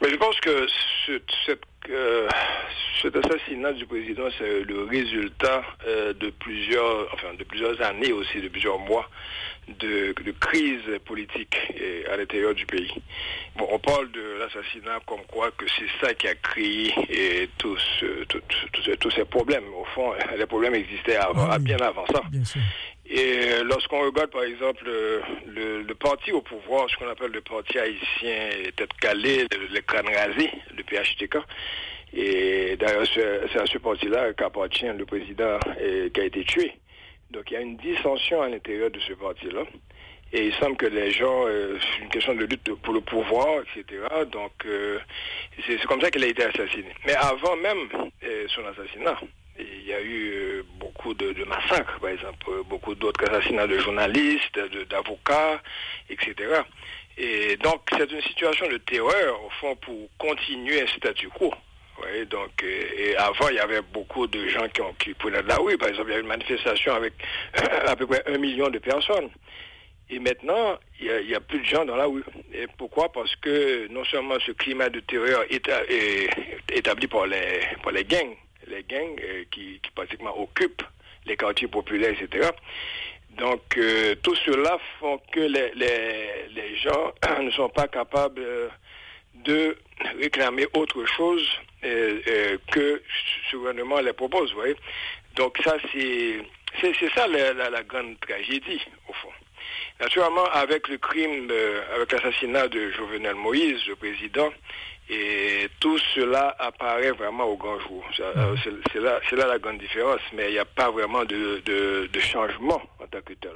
Mais 0.00 0.08
je 0.08 0.16
pense 0.16 0.40
que 0.40 0.66
cette 1.44 1.67
euh, 1.90 2.28
cet 3.02 3.16
assassinat 3.16 3.72
du 3.72 3.86
président, 3.86 4.28
c'est 4.38 4.64
le 4.64 4.84
résultat 4.84 5.62
euh, 5.86 6.12
de 6.14 6.30
plusieurs, 6.30 7.12
enfin, 7.14 7.34
de 7.38 7.44
plusieurs 7.44 7.80
années 7.82 8.12
aussi, 8.12 8.40
de 8.40 8.48
plusieurs 8.48 8.78
mois 8.78 9.08
de, 9.80 10.14
crise 10.40 10.80
politique 11.04 11.56
à 12.10 12.16
l'intérieur 12.16 12.54
du 12.54 12.64
pays. 12.64 12.90
Bon, 13.56 13.66
on 13.70 13.78
parle 13.78 14.10
de 14.12 14.38
l'assassinat 14.38 15.00
comme 15.06 15.20
quoi 15.28 15.50
que 15.50 15.66
c'est 15.78 16.06
ça 16.06 16.14
qui 16.14 16.26
a 16.26 16.34
créé 16.34 17.50
tous, 17.58 18.04
tous 19.00 19.10
ces 19.10 19.24
problèmes. 19.24 19.64
Au 19.74 19.84
fond, 19.94 20.12
les 20.36 20.46
problèmes 20.46 20.74
existaient 20.74 21.16
avant, 21.16 21.58
bien 21.58 21.78
avant 21.80 22.06
ça. 22.06 22.22
Et 23.10 23.62
lorsqu'on 23.64 24.04
regarde, 24.04 24.30
par 24.30 24.42
exemple, 24.42 24.84
le, 24.84 25.82
le, 25.82 25.94
parti 25.94 26.30
au 26.30 26.42
pouvoir, 26.42 26.90
ce 26.90 26.96
qu'on 26.96 27.08
appelle 27.08 27.30
le 27.30 27.40
parti 27.40 27.78
haïtien 27.78 28.50
tête 28.76 28.92
calée, 29.00 29.46
le, 29.50 29.80
crâne 29.80 30.08
rasé, 30.08 30.50
le 30.76 30.82
PHTK, 30.82 31.38
et 32.12 32.76
d'ailleurs, 32.76 33.06
c'est 33.14 33.58
à 33.58 33.66
ce 33.66 33.78
parti-là 33.78 34.32
qu'appartient 34.34 34.86
le 34.86 35.06
président 35.06 35.58
qui 36.12 36.20
a 36.20 36.24
été 36.24 36.44
tué. 36.44 36.72
Donc 37.30 37.50
il 37.50 37.54
y 37.54 37.56
a 37.56 37.60
une 37.60 37.76
dissension 37.76 38.42
à 38.42 38.48
l'intérieur 38.48 38.90
de 38.90 39.00
ce 39.00 39.12
parti-là. 39.12 39.62
Et 40.32 40.48
il 40.48 40.54
semble 40.54 40.76
que 40.76 40.86
les 40.86 41.10
gens, 41.10 41.46
euh, 41.46 41.78
c'est 41.80 42.02
une 42.02 42.10
question 42.10 42.34
de 42.34 42.44
lutte 42.44 42.74
pour 42.82 42.92
le 42.92 43.00
pouvoir, 43.00 43.62
etc. 43.62 44.02
Donc 44.30 44.52
euh, 44.66 44.98
c'est 45.66 45.82
comme 45.86 46.00
ça 46.02 46.10
qu'il 46.10 46.22
a 46.22 46.26
été 46.26 46.44
assassiné. 46.44 46.92
Mais 47.06 47.14
avant 47.14 47.56
même 47.56 47.88
euh, 48.24 48.46
son 48.48 48.62
assassinat, 48.66 49.18
il 49.58 49.86
y 49.86 49.92
a 49.92 50.02
eu 50.02 50.62
de, 51.06 51.44
massacres, 51.44 51.98
par 52.00 52.10
exemple, 52.10 52.50
beaucoup 52.66 52.94
d'autres 52.94 53.24
assassinats 53.30 53.66
de 53.66 53.78
journalistes, 53.78 54.58
d'avocats, 54.90 55.60
etc. 56.10 56.34
Et 57.16 57.56
donc, 57.56 57.82
c'est 57.96 58.10
une 58.10 58.22
situation 58.22 58.68
de 58.68 58.78
terreur, 58.78 59.44
au 59.44 59.50
fond, 59.60 59.76
pour 59.76 60.08
continuer 60.18 60.82
un 60.82 60.86
statu 60.86 61.28
quo. 61.28 61.52
donc, 62.30 62.62
et, 62.62 63.16
avant, 63.16 63.48
il 63.48 63.56
y 63.56 63.60
avait 63.60 63.82
beaucoup 63.82 64.26
de 64.26 64.48
gens 64.48 64.68
qui, 64.68 64.80
ont, 64.82 64.92
qui 64.94 65.14
prenaient 65.14 65.42
de 65.42 65.48
la 65.48 65.56
rue. 65.56 65.78
Par 65.78 65.88
exemple, 65.88 66.10
il 66.10 66.14
y 66.14 66.16
a 66.16 66.20
une 66.20 66.26
manifestation 66.26 66.94
avec 66.94 67.14
à 67.86 67.96
peu 67.96 68.06
près 68.06 68.22
un 68.26 68.38
million 68.38 68.68
de 68.68 68.78
personnes. 68.78 69.30
Et 70.10 70.18
maintenant, 70.20 70.78
il 71.00 71.26
n'y 71.26 71.34
a, 71.34 71.40
plus 71.40 71.58
de 71.58 71.64
gens 71.64 71.84
dans 71.84 71.96
la 71.96 72.06
rue. 72.06 72.24
Et 72.54 72.66
pourquoi? 72.78 73.12
Parce 73.12 73.34
que 73.36 73.88
non 73.88 74.04
seulement 74.04 74.36
ce 74.46 74.52
climat 74.52 74.88
de 74.88 75.00
terreur 75.00 75.44
est, 75.50 75.68
établi 76.72 77.06
par 77.08 77.26
les, 77.26 77.60
par 77.82 77.92
les 77.92 78.04
gangs, 78.04 78.34
les 78.78 78.84
gangs 78.84 79.20
euh, 79.22 79.44
qui, 79.50 79.80
pratiquement 79.94 80.38
occupent 80.38 80.82
les 81.26 81.36
quartiers 81.36 81.68
populaires, 81.68 82.14
etc. 82.18 82.48
Donc, 83.36 83.76
euh, 83.76 84.14
tout 84.22 84.34
cela 84.36 84.78
font 84.98 85.20
que 85.32 85.40
les, 85.40 86.76
gens 86.76 87.12
ne 87.42 87.50
sont 87.50 87.68
pas 87.68 87.88
capables 87.88 88.40
euh, 88.40 88.68
de 89.34 89.76
réclamer 90.20 90.66
autre 90.74 91.04
chose 91.06 91.48
que 91.80 93.00
ce 93.50 93.56
gouvernement 93.56 94.00
les 94.00 94.12
propose. 94.12 94.50
Vous 94.50 94.58
voyez 94.58 94.74
Donc, 95.36 95.58
ça, 95.62 95.76
c'est, 95.92 96.40
c'est, 96.80 97.14
ça 97.14 97.28
la 97.28 97.82
grande 97.84 98.18
tragédie, 98.18 98.82
au 99.08 99.12
fond. 99.12 99.30
Naturellement, 100.00 100.46
avec 100.46 100.88
le 100.88 100.98
crime, 100.98 101.48
avec 101.94 102.10
l'assassinat 102.10 102.66
de 102.66 102.90
Jovenel 102.90 103.36
Moïse, 103.36 103.86
le 103.86 103.94
président, 103.94 104.50
et 105.10 105.68
tout 105.80 105.98
cela 106.14 106.54
apparaît 106.58 107.12
vraiment 107.12 107.44
au 107.44 107.56
grand 107.56 107.78
jour. 107.80 108.04
Euh, 108.20 108.52
mhm. 108.52 108.82
C'est 108.92 109.00
là, 109.00 109.20
là, 109.32 109.46
la 109.46 109.58
grande 109.58 109.78
différence, 109.78 110.20
mais 110.34 110.48
il 110.48 110.52
n'y 110.52 110.58
a 110.58 110.64
pas 110.64 110.90
vraiment 110.90 111.24
de, 111.24 111.62
de, 111.64 112.20
changement 112.20 112.80
en 113.00 113.06
tant 113.06 113.20
que 113.22 113.32
tel. 113.34 113.52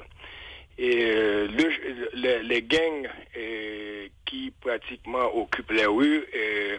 Et 0.79 1.05
euh, 1.05 1.47
le, 1.47 2.41
les, 2.41 2.61
gangs 2.63 3.07
euh, 3.37 4.07
qui 4.25 4.51
pratiquement 4.61 5.35
occupent 5.35 5.71
les 5.71 5.85
rues 5.85 6.25
et, 6.33 6.77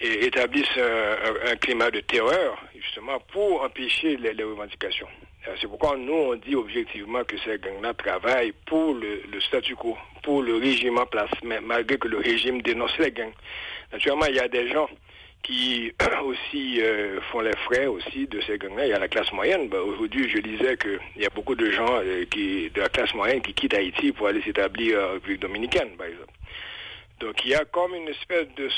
établissent 0.00 0.78
un, 0.78 1.56
climat 1.56 1.90
de 1.90 2.00
terreur, 2.00 2.62
justement, 2.74 3.18
pour 3.32 3.62
empêcher 3.62 4.16
les 4.16 4.42
revendications. 4.42 5.08
Euh, 5.48 5.54
c'est 5.60 5.66
pourquoi 5.66 5.96
nous, 5.96 6.12
on 6.12 6.34
dit 6.36 6.54
objectivement 6.54 7.24
que 7.24 7.36
ces 7.38 7.58
gangs-là 7.58 7.94
travaillent 7.94 8.52
pour 8.66 8.94
le, 8.94 9.40
statu 9.40 9.74
quo, 9.74 9.96
pour 10.22 10.42
le 10.42 10.56
régime 10.56 10.98
en 10.98 11.06
place, 11.06 11.30
mais 11.42 11.60
malgré 11.60 11.96
que 11.96 12.08
le 12.08 12.18
régime 12.18 12.60
dénonce 12.62 12.96
les 12.98 13.12
gangs. 13.12 13.32
Naturellement, 13.92 14.26
il 14.26 14.36
y 14.36 14.40
a 14.40 14.48
des 14.48 14.68
gens 14.68 14.88
qui 15.42 15.92
aussi 16.24 16.80
euh, 16.82 17.20
font 17.32 17.40
les 17.40 17.56
frais 17.64 17.86
aussi 17.86 18.26
de 18.26 18.40
ces 18.42 18.58
gangs-là. 18.58 18.86
Il 18.86 18.90
y 18.90 18.92
a 18.92 18.98
la 18.98 19.08
classe 19.08 19.32
moyenne. 19.32 19.68
Ben, 19.68 19.80
aujourd'hui, 19.80 20.28
je 20.28 20.38
disais 20.38 20.76
qu'il 20.76 21.22
y 21.22 21.26
a 21.26 21.30
beaucoup 21.30 21.54
de 21.54 21.70
gens 21.70 22.00
euh, 22.02 22.24
de 22.26 22.80
la 22.80 22.88
classe 22.88 23.14
moyenne 23.14 23.40
qui 23.40 23.54
quittent 23.54 23.74
Haïti 23.74 24.12
pour 24.12 24.26
aller 24.26 24.42
s'établir 24.42 24.98
en 24.98 25.12
République 25.12 25.40
dominicaine, 25.40 25.90
par 25.96 26.06
exemple. 26.06 26.32
Donc 27.20 27.44
il 27.44 27.50
y 27.50 27.54
a 27.54 27.64
comme 27.64 27.94
une 27.94 28.08
espèce 28.08 28.46
de 28.56 28.68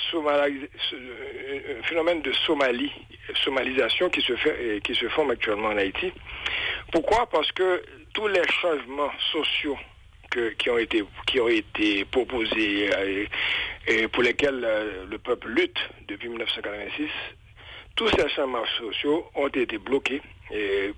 un 1.79 1.83
phénomène 1.83 2.23
de 2.23 2.33
Somalie, 2.33 2.93
somalisation 3.45 4.09
qui 4.09 4.23
se 4.23 4.35
fait 4.37 4.81
qui 4.83 4.95
se 4.95 5.09
forme 5.09 5.31
actuellement 5.33 5.69
en 5.69 5.77
Haïti. 5.77 6.13
Pourquoi? 6.93 7.29
Parce 7.29 7.53
que 7.53 7.83
tous 8.15 8.29
les 8.29 8.43
changements 8.49 9.13
sociaux 9.33 9.79
qui 10.59 10.71
ont 10.71 10.79
été 10.79 11.05
qui 11.27 11.41
ont 11.41 11.49
été 11.49 12.05
proposés 12.05 12.91
euh, 12.95 13.27
et, 13.87 14.09
pour 14.09 14.23
lesquels 14.23 14.65
euh, 14.65 15.05
le 15.11 15.19
peuple 15.19 15.49
lutte 15.49 15.79
depuis 16.09 16.29
1986, 16.29 17.09
tous 18.01 18.09
ces 18.17 18.31
changements 18.31 18.65
sociaux 18.79 19.27
ont 19.35 19.49
été 19.49 19.77
bloqués 19.77 20.23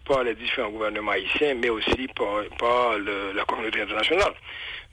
par 0.06 0.23
les 0.23 0.37
différents 0.37 0.71
gouvernements 0.71 1.11
haïtiens, 1.11 1.54
mais 1.54 1.68
aussi 1.68 2.06
par, 2.14 2.97
la 3.35 3.44
communauté 3.44 3.80
internationale. 3.80 4.32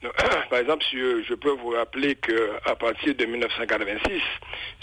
par 0.49 0.57
exemple, 0.57 0.83
je, 0.91 1.33
peux 1.35 1.51
vous 1.51 1.69
rappeler 1.69 2.15
qu'à 2.15 2.75
partir 2.77 3.13
de 3.13 3.25
1986, 3.25 4.01
je 4.09 4.15
ne 4.15 4.21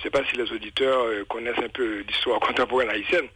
sais 0.04 0.10
pas 0.10 0.20
si 0.30 0.36
les 0.36 0.52
auditeurs 0.52 1.02
euh, 1.02 1.24
connaissent 1.24 1.58
un 1.58 1.68
peu 1.68 2.04
l'histoire 2.06 2.38
contemporaine 2.48 2.90
haïtienne, 2.90 3.26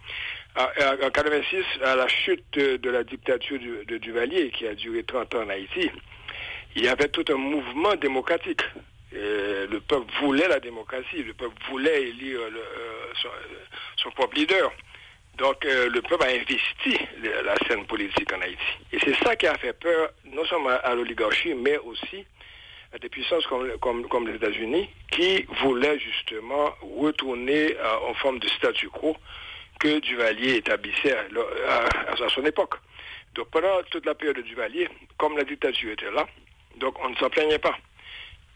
en 0.57 0.69
1986, 0.79 1.65
à 1.85 1.97
la 1.97 2.07
chute 2.07 2.45
de, 2.53 2.91
la 2.91 3.03
dictature 3.03 3.59
de 3.59 3.99
Duvalier, 3.99 4.51
qui 4.51 4.69
a 4.69 4.75
duré 4.77 5.03
30 5.03 5.35
ans 5.35 5.43
en 5.43 5.49
Haïti, 5.49 5.91
il 6.77 6.85
y 6.85 6.89
avait 6.89 7.09
tout 7.09 7.25
un 7.29 7.39
mouvement 7.39 7.97
démocratique. 7.97 8.63
Le 9.13 9.79
peuple 9.81 10.11
voulait 10.21 10.49
la 10.49 10.61
démocratie, 10.61 11.23
le 11.23 11.35
peuple 11.35 11.55
voulait 11.69 12.09
élire 12.09 12.41
euh, 12.41 13.31
son, 13.97 14.11
propre 14.11 14.37
leader. 14.37 14.71
Donc 15.37 15.65
euh, 15.65 15.89
le 15.89 16.03
peuple 16.03 16.25
a 16.25 16.29
investi 16.29 16.99
la 17.45 17.55
scène 17.67 17.87
politique 17.87 18.33
en 18.33 18.41
Haïti. 18.41 18.59
Et 18.93 18.99
c'est 19.01 19.17
ça 19.25 19.37
qui 19.37 19.47
a 19.47 19.57
fait 19.59 19.73
peur, 19.73 20.11
non 20.25 20.45
seulement 20.45 20.79
à 20.83 20.95
l'oligarchie, 20.95 21.55
mais 21.55 21.79
aussi 21.79 22.25
à 22.93 22.99
des 22.99 23.09
puissances 23.09 23.47
comme, 23.47 24.29
les 24.29 24.35
États-Unis, 24.35 24.91
qui 25.13 25.47
voulaient 25.63 25.99
justement 25.99 26.75
retourner 26.99 27.77
en 28.03 28.15
forme 28.15 28.41
de 28.41 28.49
statu 28.49 28.89
quo 28.89 29.17
que 29.79 30.01
Duvalier 30.01 30.57
établissait 30.57 31.17
à, 31.17 32.29
son 32.29 32.45
époque. 32.45 32.75
Donc 33.35 33.49
pendant 33.51 33.83
toute 33.91 34.07
la 34.07 34.15
période 34.15 34.37
de 34.37 34.43
Duvalier, 34.43 34.89
comme 35.19 35.37
la 35.37 35.45
dictature 35.45 35.93
était 35.93 36.11
là, 36.11 36.27
donc 36.77 36.97
on 37.03 37.11
ne 37.11 37.17
s'en 37.17 37.31
plaignait 37.31 37.59
pas. 37.59 37.77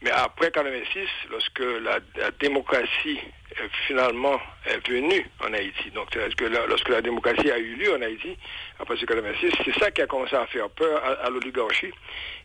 Mais 0.05 0.11
après 0.11 0.51
1986, 0.55 1.09
lorsque 1.31 1.63
la, 1.81 2.29
démocratie 2.39 3.17
est 3.57 3.69
finalement 3.87 4.39
est 4.67 4.87
venue 4.87 5.25
en 5.43 5.51
Haïti, 5.51 5.89
donc 5.95 6.11
que 6.11 6.45
lorsque 6.69 6.89
la 6.89 7.01
démocratie 7.01 7.49
a 7.49 7.57
eu 7.57 7.73
lieu 7.73 7.91
en 7.91 8.01
Haïti, 8.03 8.37
après 8.77 8.93
1986, 8.93 9.51
c'est 9.65 9.79
ça 9.79 9.89
qui 9.89 10.03
a 10.03 10.05
commencé 10.05 10.35
à 10.35 10.45
faire 10.45 10.69
peur 10.69 11.01
à, 11.03 11.27
l'oligarchie 11.31 11.91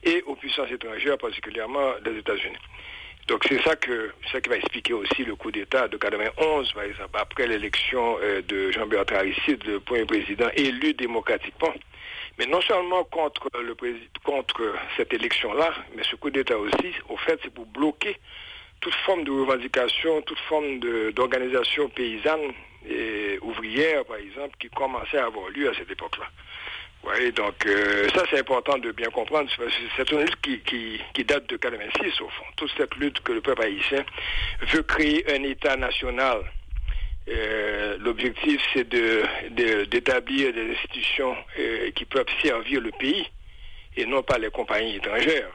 et 0.02 0.22
aux 0.22 0.36
puissances 0.36 0.70
étrangères, 0.70 1.18
particulièrement 1.18 1.96
des 2.02 2.16
États-Unis. 2.20 2.56
Donc 3.28 3.44
c'est 3.46 3.60
ça 3.62 3.76
que 3.76 4.10
ça 4.32 4.40
qui 4.40 4.48
va 4.48 4.56
expliquer 4.56 4.94
aussi 4.94 5.24
le 5.24 5.36
coup 5.36 5.50
d'État 5.50 5.86
de 5.86 5.98
91, 5.98 6.72
par 6.72 6.84
exemple, 6.84 7.10
après 7.12 7.46
l'élection 7.46 8.16
euh, 8.22 8.40
de 8.40 8.70
Jean-Bertrand 8.70 9.16
Aristide, 9.16 9.62
le 9.66 9.80
premier 9.80 10.06
président 10.06 10.48
élu 10.56 10.94
démocratiquement 10.94 11.74
mais 12.40 12.46
non 12.46 12.62
seulement 12.62 13.04
contre, 13.04 13.50
cette 14.96 15.12
élection-là, 15.12 15.74
mais 15.94 16.02
ce 16.10 16.16
coup 16.16 16.30
d'État 16.30 16.56
aussi, 16.56 16.94
au 17.10 17.18
fait, 17.18 17.38
c'est 17.42 17.52
pour 17.52 17.66
bloquer 17.66 18.16
toute 18.80 18.94
forme 19.04 19.24
de 19.24 19.30
revendication, 19.30 20.22
toute 20.22 20.38
forme 20.48 20.80
d'organisation 21.12 21.90
paysanne 21.90 22.54
et 22.88 23.38
ouvrière, 23.42 24.06
par 24.06 24.16
exemple, 24.16 24.56
qui 24.58 24.70
commençait 24.70 25.18
à 25.18 25.26
avoir 25.26 25.50
lieu 25.50 25.68
à 25.68 25.74
cette 25.74 25.90
époque-là. 25.90 26.24
Oui, 27.04 27.30
donc 27.32 27.66
euh, 27.66 28.08
ça 28.14 28.24
c'est 28.30 28.38
important 28.38 28.78
de 28.78 28.90
bien 28.92 29.10
comprendre. 29.10 29.50
C'est 29.96 30.10
une 30.10 30.20
lutte 30.20 30.40
qui, 30.40 31.24
date 31.24 31.46
de 31.46 31.58
86 31.58 32.22
au 32.22 32.28
fond. 32.28 32.44
Toute 32.56 32.70
cette 32.74 32.94
lutte 32.96 33.20
que 33.20 33.32
le 33.32 33.42
peuple 33.42 33.64
haïtien 33.64 34.02
veut 34.62 34.82
créer 34.82 35.30
un 35.30 35.42
État 35.42 35.76
national 35.76 36.40
euh, 37.28 37.96
l'objectif, 38.00 38.60
c'est 38.72 38.88
d'établir 38.88 40.52
de, 40.52 40.62
des 40.62 40.72
institutions 40.72 41.36
euh, 41.58 41.90
qui 41.92 42.04
peuvent 42.04 42.26
servir 42.42 42.80
le 42.80 42.90
pays 42.92 43.26
et 43.96 44.06
non 44.06 44.22
pas 44.22 44.38
les 44.38 44.50
compagnies 44.50 44.96
étrangères. 44.96 45.50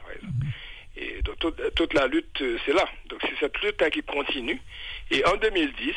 Et 0.98 1.22
donc 1.24 1.38
toute, 1.76 1.94
la 1.94 2.08
lutte, 2.08 2.44
c'est 2.66 2.74
là. 2.74 2.86
Donc 3.10 3.20
c'est 3.24 3.38
cette 3.40 3.58
lutte 3.62 3.90
qui 3.90 4.04
continue. 4.04 4.62
Et 5.12 5.26
en 5.26 5.36
2010, 5.36 5.94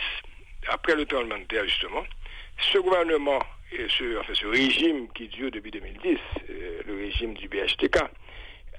après 0.68 0.96
le 0.96 1.06
tremblement 1.06 1.38
de 1.38 1.44
terre 1.44 1.64
justement, 1.64 2.04
ce 2.72 2.78
gouvernement, 2.78 3.40
ce, 3.70 4.18
enfin, 4.18 4.34
ce 4.34 4.46
régime 4.46 5.08
qui 5.12 5.28
dure 5.28 5.50
depuis 5.52 5.70
2010, 5.70 6.18
euh, 6.50 6.80
le 6.86 6.96
régime 6.96 7.34
du 7.34 7.48
BHTK, 7.48 7.98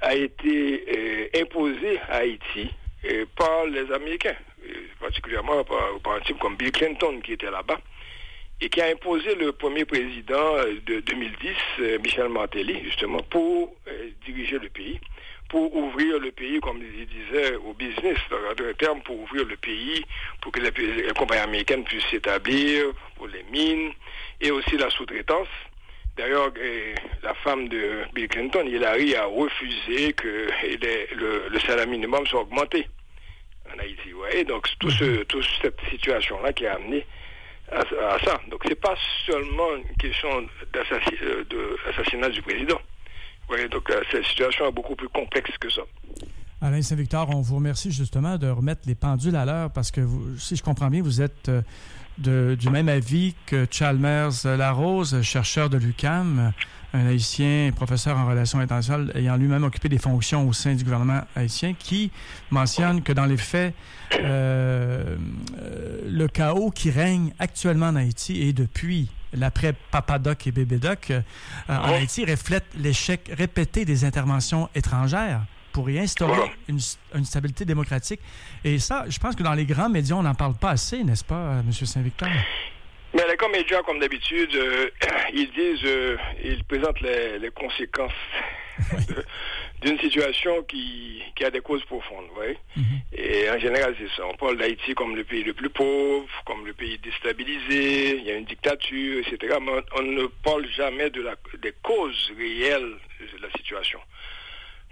a 0.01 0.15
été 0.15 1.29
imposé 1.39 1.99
à 2.09 2.17
Haïti 2.17 2.69
par 3.35 3.65
les 3.65 3.91
Américains 3.91 4.35
particulièrement 4.99 5.63
par, 5.63 6.15
un 6.15 6.19
type 6.21 6.39
comme 6.39 6.55
Bill 6.55 6.71
Clinton 6.71 7.19
qui 7.23 7.33
était 7.33 7.51
là-bas, 7.51 7.79
et 8.61 8.69
qui 8.69 8.81
a 8.81 8.87
imposé 8.87 9.35
le 9.35 9.53
premier 9.53 9.85
président 9.85 10.55
euh, 10.57 10.75
de 10.85 10.99
2010, 10.99 11.55
euh, 11.79 11.99
Michel 11.99 12.27
Martelly, 12.29 12.83
justement, 12.83 13.21
pour 13.29 13.73
euh, 13.87 14.09
diriger 14.25 14.59
le 14.59 14.69
pays, 14.69 14.99
pour 15.47 15.73
ouvrir 15.73 16.19
le 16.19 16.31
pays, 16.31 16.59
comme 16.59 16.81
il 16.81 17.07
disait, 17.07 17.55
au 17.55 17.73
business, 17.73 18.17
en 18.31 18.73
termes, 18.73 19.01
pour 19.01 19.19
ouvrir 19.19 19.45
le 19.45 19.55
pays, 19.55 20.03
pour 20.41 20.51
que 20.51 20.59
les, 20.59 21.13
compagnies 21.13 21.41
américaines 21.41 21.85
puissent 21.85 22.05
s'établir, 22.11 22.91
pour 23.15 23.27
les 23.27 23.43
mines, 23.43 23.91
et 24.41 24.51
aussi 24.51 24.77
la 24.77 24.89
sous-traitance. 24.89 25.47
D'ailleurs, 26.17 26.51
la 27.23 27.33
femme 27.33 27.69
de 27.69 28.03
Bill 28.13 28.27
Clinton, 28.27 28.65
Hillary, 28.67 29.15
a 29.15 29.25
refusé 29.25 30.11
que 30.13 30.49
le 31.15 31.59
salaire 31.61 31.87
minimum 31.87 32.27
soit 32.27 32.41
augmenté 32.41 32.85
en 33.73 33.79
Haïti. 33.79 34.45
Donc, 34.47 34.67
tout 34.79 34.91
ce, 34.91 35.23
toute 35.23 35.45
cette 35.61 35.79
situation-là 35.89 36.53
qui 36.53 36.65
a 36.65 36.75
amené 36.75 37.05
à, 37.71 37.83
ça. 38.25 38.39
Donc, 38.49 38.61
c'est 38.67 38.79
pas 38.79 38.95
seulement 39.25 39.75
une 39.77 39.95
question 39.97 40.29
d'assassinat 40.73 42.27
euh, 42.27 42.29
du 42.31 42.41
président. 42.41 42.79
Donc, 43.71 43.89
euh, 43.89 44.01
cette 44.11 44.25
situation 44.25 44.67
est 44.67 44.71
beaucoup 44.71 44.95
plus 44.95 45.09
complexe 45.09 45.51
que 45.59 45.69
ça. 45.69 45.81
Alain 46.61 46.81
Saint-Victor, 46.81 47.29
on 47.29 47.41
vous 47.41 47.55
remercie 47.55 47.91
justement 47.91 48.37
de 48.37 48.49
remettre 48.49 48.81
les 48.85 48.95
pendules 48.95 49.35
à 49.35 49.45
l'heure 49.45 49.71
parce 49.71 49.91
que, 49.91 50.01
vous, 50.01 50.37
si 50.37 50.55
je 50.55 50.63
comprends 50.63 50.89
bien, 50.89 51.01
vous 51.01 51.21
êtes 51.21 51.49
euh, 51.49 51.61
de, 52.17 52.55
du 52.59 52.69
même 52.69 52.89
avis 52.89 53.33
que 53.45 53.65
Chalmers 53.69 54.45
Larose, 54.45 55.21
chercheur 55.21 55.69
de 55.69 55.77
l'UCAM, 55.77 56.53
un 56.93 57.07
haïtien, 57.07 57.71
professeur 57.75 58.17
en 58.17 58.27
relations 58.27 58.59
internationales, 58.59 59.11
ayant 59.15 59.37
lui-même 59.37 59.63
occupé 59.63 59.89
des 59.89 59.97
fonctions 59.97 60.47
au 60.47 60.53
sein 60.53 60.73
du 60.73 60.83
gouvernement 60.83 61.21
haïtien, 61.35 61.73
qui 61.77 62.11
mentionne 62.49 63.01
que 63.01 63.13
dans 63.13 63.25
les 63.25 63.37
faits, 63.37 63.73
euh, 64.13 65.17
euh, 65.61 66.01
le 66.07 66.27
chaos 66.27 66.71
qui 66.71 66.89
règne 66.89 67.31
actuellement 67.37 67.87
en 67.87 67.95
Haïti 67.95 68.41
et 68.41 68.53
depuis 68.53 69.09
l'après 69.33 69.75
Papadoc 69.91 70.47
et 70.47 70.51
Bébédoc 70.51 71.11
euh, 71.11 71.21
en 71.67 71.93
Haïti 71.93 72.25
reflète 72.25 72.65
l'échec 72.75 73.29
répété 73.37 73.85
des 73.85 74.03
interventions 74.03 74.67
étrangères 74.73 75.45
pour 75.71 75.87
y 75.91 75.99
instaurer 75.99 76.51
une, 76.67 76.79
stabilité 77.23 77.63
démocratique. 77.63 78.19
Et 78.63 78.79
ça, 78.79 79.05
je 79.07 79.19
pense 79.19 79.35
que 79.35 79.43
dans 79.43 79.53
les 79.53 79.65
grands 79.65 79.89
médias, 79.89 80.15
on 80.15 80.23
n'en 80.23 80.33
parle 80.33 80.55
pas 80.55 80.71
assez, 80.71 81.03
n'est-ce 81.03 81.23
pas, 81.23 81.59
M. 81.59 81.71
Saint-Victor? 81.71 82.27
Mais 83.13 83.23
les 83.27 83.47
médias, 83.47 83.81
comme 83.83 83.99
d'habitude, 83.99 84.53
euh, 84.55 84.89
ils 85.33 85.51
disent, 85.51 85.85
euh, 85.85 86.17
ils 86.43 86.63
présentent 86.63 87.01
les, 87.01 87.49
conséquences 87.51 88.11
d'une 89.81 89.99
situation 89.99 90.63
qui, 90.63 91.23
a 91.43 91.49
des 91.49 91.61
causes 91.61 91.83
profondes, 91.85 92.27
oui. 92.37 92.57
Mhm. 92.75 92.83
Et 93.13 93.49
en 93.49 93.57
général, 93.57 93.95
c'est 93.97 94.09
ça. 94.15 94.27
On 94.27 94.35
parle 94.35 94.57
d'Haïti 94.57 94.93
comme 94.93 95.15
le 95.15 95.23
pays 95.23 95.43
le 95.43 95.53
plus 95.53 95.69
pauvre, 95.69 96.27
comme 96.45 96.65
le 96.65 96.73
pays 96.73 96.99
déstabilisé, 96.99 98.17
il 98.17 98.23
y 98.25 98.31
a 98.31 98.35
une 98.35 98.45
dictature, 98.45 99.19
etc. 99.25 99.57
Mais 99.61 99.71
on, 99.95 100.01
ne 100.01 100.25
parle 100.43 100.67
jamais 100.67 101.09
de 101.09 101.21
la, 101.21 101.35
des 101.61 101.73
causes 101.81 102.31
réelles 102.37 102.95
de 103.21 103.41
la 103.41 103.49
situation. 103.51 103.99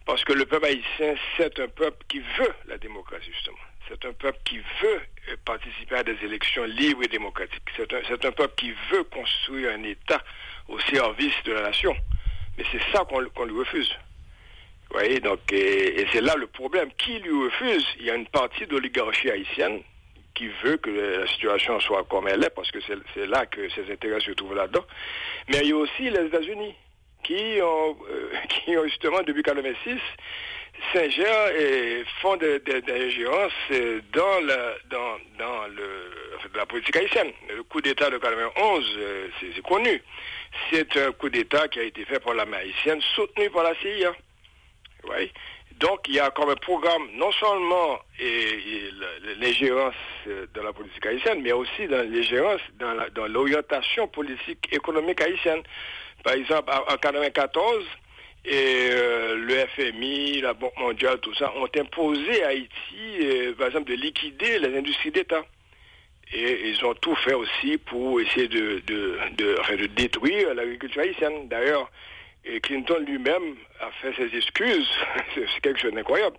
Parce 0.06 0.24
que 0.24 0.34
le 0.34 0.46
peuple 0.46 0.68
haïtien, 0.68 1.16
c'est 1.36 1.60
un 1.60 1.68
peuple 1.68 2.04
qui 2.08 2.20
veut 2.20 2.54
la 2.68 2.78
démocratie, 2.78 3.30
justement. 3.32 3.58
C'est 3.90 4.06
un 4.06 4.14
peuple 4.14 4.40
qui 4.44 4.58
veut 4.58 5.02
participer 5.46 5.96
à 5.96 6.04
des 6.04 6.18
élections 6.24 6.64
libres 6.66 7.04
et 7.04 7.08
démocratiques. 7.08 7.64
C'est 7.76 8.26
un, 8.26 8.32
peuple 8.32 8.54
qui 8.58 8.74
veut 8.92 9.04
construire 9.04 9.72
un 9.72 9.84
État 9.84 10.22
au 10.68 10.80
service 10.80 11.36
de 11.46 11.54
la 11.54 11.64
nation. 11.64 11.96
Mais 12.58 12.66
c'est 12.72 12.82
ça 12.92 13.06
qu'on 13.06 13.46
lui 13.46 13.60
refuse. 13.60 13.90
Vous 14.90 14.98
voyez, 14.98 15.20
donc, 15.20 15.40
et, 15.52 16.06
c'est 16.12 16.22
là 16.22 16.36
le 16.36 16.48
problème. 16.48 16.90
Qui 16.98 17.20
lui 17.20 17.46
refuse? 17.46 17.86
Il 18.00 18.06
y 18.06 18.12
a 18.12 18.16
une 18.16 18.28
partie 18.28 18.66
de 18.66 18.72
l'oligarchie 18.72 19.30
haïtienne 19.30 19.82
qui 20.34 20.48
veut 20.64 20.78
que 20.78 20.90
la 20.90 21.28
situation 21.28 21.80
soit 21.80 22.04
comme 22.04 22.28
elle 22.28 22.44
est, 22.44 22.50
parce 22.50 22.72
que 22.72 22.80
c'est 22.82 23.26
là 23.26 23.46
que 23.46 23.70
ses 23.70 23.92
intérêts 23.92 24.20
se 24.20 24.32
trouvent 24.32 24.56
là-dedans. 24.56 24.86
Mais 25.50 25.60
il 25.64 25.70
y 25.70 25.72
a 25.72 25.78
aussi 25.78 26.10
les 26.10 26.26
États-Unis 26.26 26.76
qui 27.28 27.62
ont, 27.62 27.98
euh, 28.10 28.30
qui 28.50 28.78
ont 28.78 28.86
justement, 28.86 29.20
depuis 29.20 29.44
1986, 29.44 30.00
s'ingèrent 30.94 31.56
et 31.60 32.04
font 32.22 32.38
des 32.38 32.62
ingérences 32.90 33.52
dans, 34.14 34.46
la, 34.46 34.76
dans, 34.90 35.68
la 36.56 36.66
politique 36.66 36.96
haïtienne. 36.96 37.32
Le 37.50 37.64
coup 37.64 37.82
d'État 37.82 38.10
de 38.10 38.18
91, 38.18 38.96
euh, 38.98 39.28
c'est 39.40 39.62
connu. 39.64 40.02
C'est 40.72 40.96
un 40.98 41.12
coup 41.12 41.30
d'État 41.30 41.68
qui 41.68 41.80
a 41.80 41.84
été 41.84 42.06
fait 42.06 42.20
par 42.20 42.34
la 42.34 42.44
haïtienne, 42.44 43.02
soutenu 43.16 43.50
par 43.50 43.64
la 43.64 43.76
CIA. 43.76 44.14
Donc, 45.80 46.08
il 46.08 46.16
y 46.16 46.20
a 46.20 46.32
comme 46.32 46.50
un 46.50 46.56
programme, 46.56 47.08
non 47.14 47.32
seulement 47.34 48.00
l'ingérence 49.40 49.94
euh, 50.28 50.48
dans 50.54 50.64
la 50.64 50.74
politique 50.74 51.06
haïtienne, 51.06 51.42
mais 51.42 51.52
aussi 51.52 51.88
dans 51.88 52.10
l'ingérence 52.10 52.62
dans 52.80 53.28
l'orientation 53.28 54.08
politique 54.08 54.68
économique 54.72 55.22
haïtienne. 55.22 55.62
Par 56.24 56.34
exemple, 56.34 56.72
en 56.72 56.82
1994, 56.82 57.86
et 58.50 58.90
euh, 58.92 59.36
le 59.36 59.56
FMI, 59.68 60.40
la 60.40 60.54
Banque 60.54 60.78
mondiale, 60.80 61.20
tout 61.20 61.34
ça, 61.36 61.54
ont 61.58 61.68
imposé 61.78 62.44
à 62.44 62.50
Haïti, 62.50 62.70
euh, 63.22 63.54
par 63.56 63.68
exemple, 63.68 63.90
de 63.90 63.96
liquider 63.96 64.60
les 64.60 64.78
industries 64.78 65.12
d'État. 65.12 65.44
Et 66.34 66.70
ils 66.70 66.86
ont 66.86 66.94
tout 66.94 67.16
fait 67.16 67.34
aussi 67.34 67.78
pour 67.78 68.22
essayer 68.22 68.48
de, 68.48 68.82
de, 68.88 69.18
de, 69.38 69.86
détruire 69.88 70.54
l'agriculture 70.54 71.02
haïtienne. 71.02 71.48
D'ailleurs, 71.50 71.90
Clinton 72.64 73.00
lui-même 73.06 73.56
a 73.82 73.92
fait 74.02 74.14
ses 74.16 74.36
excuses. 74.36 74.90
C'est 75.36 75.62
quelque 75.62 75.80
chose 75.80 75.94
d'incroyable. 75.94 76.38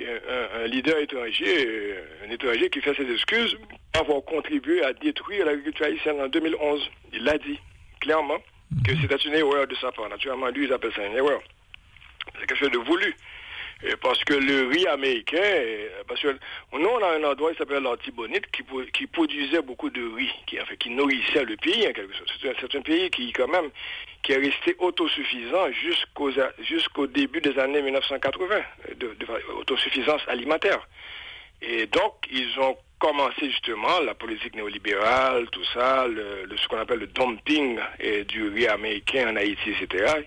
Un, 0.00 0.62
un, 0.62 0.66
leader 0.66 0.98
étranger, 0.98 1.94
un 2.26 2.30
étranger 2.30 2.68
qui 2.68 2.80
fait 2.80 2.94
ses 2.94 3.10
excuses 3.10 3.56
pour 3.92 4.02
avoir 4.02 4.22
contribué 4.24 4.82
à 4.82 4.92
détruire 4.92 5.46
l'agriculture 5.46 5.86
haïtienne 5.86 6.20
en 6.20 6.28
2011. 6.28 6.90
Il 7.12 7.24
l'a 7.24 7.38
dit 7.38 7.58
clairement 8.00 8.40
que 8.84 8.96
c'était 9.00 9.16
une 9.16 9.34
erreur 9.34 9.66
de 9.66 9.74
sa 9.76 9.92
part. 9.92 10.08
Naturellement, 10.08 10.48
lui, 10.48 10.64
il 10.64 10.72
appelle 10.72 10.92
ça 10.94 11.04
une 11.06 11.16
erreur. 11.16 11.40
C'est 12.40 12.46
quelque 12.46 12.58
chose 12.58 12.70
de 12.70 12.78
voulu. 12.78 13.14
parce 14.00 14.22
que 14.24 14.34
le 14.34 14.68
riz 14.68 14.86
américain, 14.86 15.42
parce 16.08 16.20
que 16.20 16.36
nous, 16.72 16.88
on 16.88 17.02
a 17.02 17.16
un 17.16 17.24
endroit 17.24 17.52
qui 17.52 17.58
s'appelle 17.58 17.82
l'Antibonite 17.82 18.46
qui, 18.50 18.62
qui 18.92 19.06
produisait 19.06 19.62
beaucoup 19.62 19.90
de 19.90 20.02
riz, 20.14 20.32
qui, 20.46 20.58
qui 20.78 20.90
nourrissait 20.90 21.44
le 21.44 21.56
pays 21.56 21.86
en 21.86 21.92
quelque 21.92 22.14
sorte. 22.14 22.32
C'est 22.40 22.74
un, 22.76 22.82
pays 22.82 23.10
qui, 23.10 23.32
quand 23.32 23.48
même, 23.48 23.70
qui 24.22 24.32
est 24.32 24.38
resté 24.38 24.74
autosuffisant 24.78 25.70
jusqu'au 25.72 27.06
début 27.06 27.40
des 27.40 27.58
années 27.58 27.82
1980, 27.82 28.56
de, 28.96 29.14
de, 29.14 29.26
autosuffisance 29.58 30.22
alimentaire. 30.28 30.86
Et 31.60 31.86
donc, 31.86 32.14
ils 32.30 32.58
ont 32.58 32.76
commencé 33.04 33.50
justement 33.50 34.00
la 34.00 34.14
politique 34.14 34.56
néolibérale, 34.56 35.46
tout 35.50 35.64
ça, 35.74 36.06
le, 36.08 36.48
ce 36.56 36.66
qu'on 36.68 36.78
appelle 36.78 37.00
le 37.00 37.06
dumping 37.08 37.78
et 38.00 38.24
du 38.24 38.48
riz 38.48 38.66
américain 38.66 39.30
en 39.30 39.36
Haïti, 39.36 39.72
etc. 39.78 40.22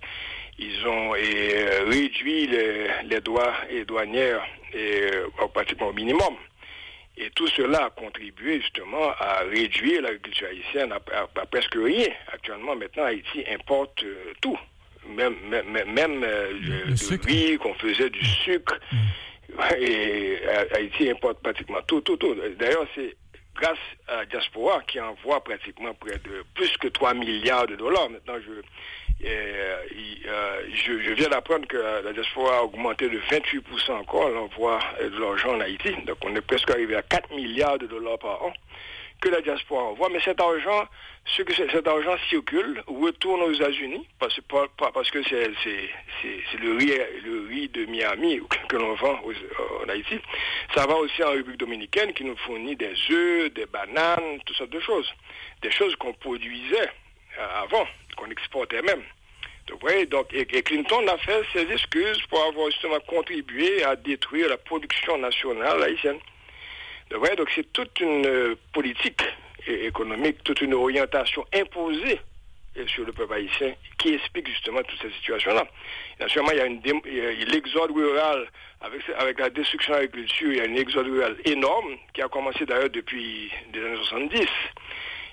Ils 0.59 0.87
ont 0.87 1.09
réduit 1.89 2.45
les, 2.45 3.19
droits 3.21 3.55
et 3.71 3.83
douanières 3.83 4.45
et, 4.75 5.09
euh, 5.11 5.47
pratiquement 5.51 5.87
au 5.87 5.93
minimum. 5.93 6.35
Et 7.17 7.31
tout 7.31 7.47
cela 7.47 7.85
a 7.85 7.89
contribué 7.89 8.61
justement 8.61 9.09
à 9.17 9.39
réduire 9.49 10.03
l'agriculture 10.03 10.47
haïtienne 10.47 10.91
à, 10.91 11.45
presque 11.47 11.73
rien. 11.73 12.09
Actuellement, 12.31 12.75
maintenant, 12.75 13.05
Haïti 13.05 13.43
importe 13.51 14.03
euh, 14.03 14.33
tout. 14.39 14.57
Même, 15.09 15.35
même, 15.49 15.93
même 15.93 16.23
euh, 16.23 16.51
le, 16.61 17.25
riz, 17.25 17.57
qu'on 17.57 17.73
faisait 17.73 18.11
du 18.11 18.23
sucre. 18.23 18.77
Mm. 18.91 18.97
Et 19.79 20.37
Haïti 20.73 21.09
importe 21.09 21.41
pratiquement 21.41 21.81
tout, 21.87 22.01
tout, 22.01 22.17
tout. 22.17 22.35
D'ailleurs, 22.59 22.85
c'est 22.95 23.15
grâce 23.55 23.77
à 24.07 24.25
Diaspora 24.25 24.81
qui 24.87 24.99
envoie 24.99 25.43
pratiquement 25.43 25.93
près 25.93 26.17
de 26.19 26.43
plus 26.53 26.75
que 26.77 26.87
3 26.87 27.13
milliards 27.13 27.67
de 27.67 27.75
dollars. 27.75 28.09
Maintenant, 28.09 28.35
euh, 28.35 28.61
euh, 29.25 30.61
je, 30.73 30.99
je, 30.99 31.11
viens 31.13 31.29
d'apprendre 31.29 31.67
que 31.67 31.77
la 31.77 32.13
diaspora 32.13 32.57
a 32.57 32.61
augmenté 32.61 33.09
de 33.09 33.19
28% 33.19 33.91
encore 33.93 34.29
l'envoi 34.29 34.79
de 35.01 35.19
l'argent 35.19 35.55
en 35.55 35.61
Haïti. 35.61 35.89
Donc, 36.05 36.17
on 36.23 36.35
est 36.35 36.41
presque 36.41 36.69
arrivé 36.69 36.95
à 36.95 37.01
4 37.01 37.33
milliards 37.35 37.79
de 37.79 37.87
dollars 37.87 38.19
par 38.19 38.43
an 38.43 38.53
que 39.21 39.29
la 39.29 39.41
diaspora 39.41 39.83
envoie. 39.83 40.09
Mais 40.09 40.19
cet 40.21 40.39
argent, 40.39 40.85
ce 41.25 41.41
que 41.41 41.53
cet 41.53 41.87
argent 41.87 42.17
circule, 42.29 42.83
retourne 42.87 43.41
aux 43.41 43.53
États-Unis, 43.53 44.07
parce, 44.19 44.35
que 44.35 45.23
c'est 45.23 46.59
le 46.59 46.77
riz, 46.77 47.69
de 47.69 47.85
Miami 47.85 48.39
que 48.69 48.77
l'on 48.77 48.93
vend 48.95 49.19
en 49.83 49.89
Haïti. 49.89 50.19
Ça 50.73 50.85
va 50.85 50.95
aussi 50.95 51.23
en 51.23 51.31
République 51.31 51.59
dominicaine 51.59 52.13
qui 52.13 52.23
nous 52.23 52.37
fournit 52.37 52.75
des 52.75 52.93
œufs, 53.11 53.53
des 53.53 53.65
bananes, 53.65 54.39
toutes 54.45 54.57
sortes 54.57 54.71
de 54.71 54.79
choses. 54.79 55.11
Des 55.61 55.71
choses 55.71 55.95
qu'on 55.95 56.13
produisait 56.13 56.89
euh, 57.39 57.63
avant, 57.63 57.87
qu'on 58.15 58.29
exportait 58.29 58.81
même. 58.81 59.03
Donc, 59.67 60.09
donc, 60.09 60.33
et, 60.33 60.45
Clinton 60.45 61.05
a 61.07 61.17
fait 61.17 61.43
ses 61.51 61.71
excuses 61.71 62.21
pour 62.29 62.41
avoir 62.45 62.71
justement 62.71 62.99
contribué 63.01 63.83
à 63.83 63.95
détruire 63.95 64.49
la 64.49 64.57
production 64.57 65.17
nationale 65.17 65.83
haïtienne. 65.83 66.19
Donc, 67.11 67.49
c'est 67.55 67.71
toute 67.73 67.99
une 67.99 68.25
euh, 68.25 68.55
politique 68.73 69.21
économique, 69.67 70.43
toute 70.43 70.61
une 70.61 70.73
orientation 70.73 71.45
imposée 71.53 72.19
euh, 72.77 72.87
sur 72.87 73.05
le 73.05 73.11
peuple 73.11 73.33
haïtien 73.33 73.73
qui 73.97 74.13
explique 74.13 74.47
justement 74.47 74.81
toutes 74.83 75.01
ces 75.01 75.11
situations-là. 75.11 75.65
Naturellement, 76.19 76.51
il 76.51 77.15
y 77.15 77.21
a 77.21 77.31
l'exode 77.45 77.91
rural 77.91 78.47
avec, 78.81 79.01
avec 79.17 79.39
la 79.39 79.49
destruction 79.49 79.93
de 79.93 79.99
l'agriculture, 79.99 80.51
il 80.51 80.57
y 80.57 80.61
a 80.61 80.65
une 80.65 80.77
exode 80.77 81.07
rural 81.07 81.35
énorme 81.45 81.97
qui 82.13 82.21
a 82.21 82.27
commencé 82.27 82.65
d'ailleurs 82.65 82.89
depuis 82.89 83.51
les 83.73 83.79
années 83.79 83.97
70 83.97 84.47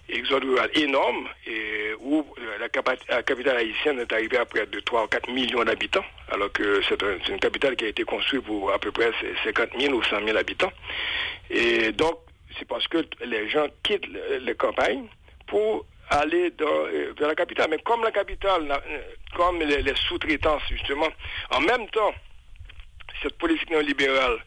exode 0.08 0.44
rural 0.44 0.70
énorme 0.74 1.28
et 1.46 1.92
où 2.00 2.24
euh, 2.38 2.58
la, 2.58 2.68
capitale 2.68 3.56
haïtienne 3.56 4.00
est 4.00 4.12
arrivée 4.12 4.38
à 4.38 4.44
près 4.44 4.66
de 4.66 4.80
3 4.80 5.04
ou 5.04 5.06
4 5.06 5.30
millions 5.30 5.64
d'habitants, 5.64 6.04
alors 6.30 6.52
que 6.52 6.82
c'est 6.88 7.00
une 7.28 7.40
capitale 7.40 7.76
qui 7.76 7.84
a 7.84 7.88
été 7.88 8.04
construite 8.04 8.42
pour 8.42 8.72
à 8.72 8.78
peu 8.78 8.92
près 8.92 9.12
50 9.44 9.70
000 9.78 9.94
ou 9.94 10.02
100 10.02 10.24
000 10.24 10.36
habitants. 10.36 10.72
Et 11.50 11.92
donc, 11.92 12.18
c'est 12.58 12.68
parce 12.68 12.86
que 12.88 12.98
les 13.24 13.48
gens 13.48 13.66
quittent 13.82 14.08
les 14.40 14.54
campagnes 14.54 15.06
pour 15.46 15.86
aller 16.10 16.52
euh, 16.60 17.12
vers 17.18 17.28
la 17.28 17.34
capitale. 17.34 17.68
Mais 17.70 17.78
comme 17.78 18.02
la 18.02 18.12
capitale, 18.12 18.70
euh, 18.70 19.00
comme 19.34 19.60
les, 19.60 19.82
les 19.82 19.94
sous-traitances, 20.08 20.62
justement, 20.68 21.08
en 21.50 21.60
même 21.60 21.88
temps, 21.88 22.12
cette 23.22 23.38
politique 23.38 23.70
néolibérale 23.70 24.38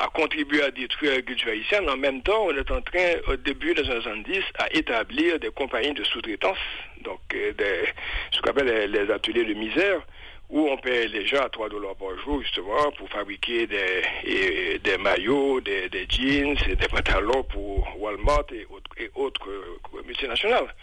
a 0.00 0.08
contribué 0.08 0.62
à 0.62 0.70
détruire 0.70 1.12
l'agriculture 1.12 1.50
haïtienne. 1.50 1.88
En 1.88 1.96
même 1.96 2.22
temps, 2.22 2.46
on 2.46 2.56
est 2.56 2.70
en 2.70 2.80
train, 2.80 3.12
au 3.28 3.36
début 3.36 3.74
des 3.74 3.82
années 3.82 4.00
70, 4.00 4.42
à 4.58 4.72
établir 4.72 5.38
des 5.38 5.50
compagnies 5.50 5.92
de 5.92 6.02
sous-traitance, 6.04 6.56
donc 7.02 7.20
euh, 7.34 7.52
des, 7.52 7.86
ce 8.32 8.40
qu'on 8.40 8.50
appelle 8.50 8.90
les, 8.90 9.10
ateliers 9.10 9.44
de 9.44 9.52
misère, 9.52 10.00
où 10.48 10.68
on 10.68 10.78
paie 10.78 11.06
les 11.06 11.26
gens 11.26 11.42
à 11.42 11.50
3 11.50 11.68
dollars 11.68 11.96
par 11.96 12.18
jour, 12.24 12.42
justement, 12.42 12.90
pour 12.96 13.10
fabriquer 13.10 13.66
des, 13.66 14.78
des 14.82 14.96
maillots, 14.96 15.60
des, 15.60 15.90
des, 15.90 16.06
jeans 16.08 16.56
et 16.66 16.76
des 16.76 16.88
pantalons 16.88 17.44
pour 17.44 17.86
Walmart 17.98 18.46
et 18.52 18.66
autres, 18.70 18.90
et 18.96 19.10
autres 19.14 19.50
euh, 19.50 20.02
multinationales. 20.06 20.74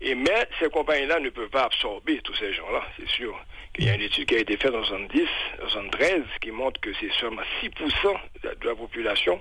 Et, 0.00 0.14
mais 0.14 0.46
ces 0.60 0.68
compagnies-là 0.68 1.18
ne 1.18 1.30
peuvent 1.30 1.50
pas 1.50 1.64
absorber 1.64 2.20
tous 2.22 2.34
ces 2.34 2.52
gens-là, 2.52 2.84
c'est 2.96 3.08
sûr. 3.08 3.36
Il 3.78 3.86
y 3.86 3.90
a 3.90 3.94
une 3.94 4.02
étude 4.02 4.26
qui 4.26 4.36
a 4.36 4.38
été 4.38 4.56
faite 4.56 4.74
en 4.74 4.84
70, 4.84 5.26
73, 5.60 6.22
qui 6.40 6.50
montre 6.52 6.80
que 6.80 6.90
c'est 7.00 7.12
seulement 7.20 7.42
6% 7.62 7.70
de 8.42 8.68
la 8.68 8.74
population 8.74 9.40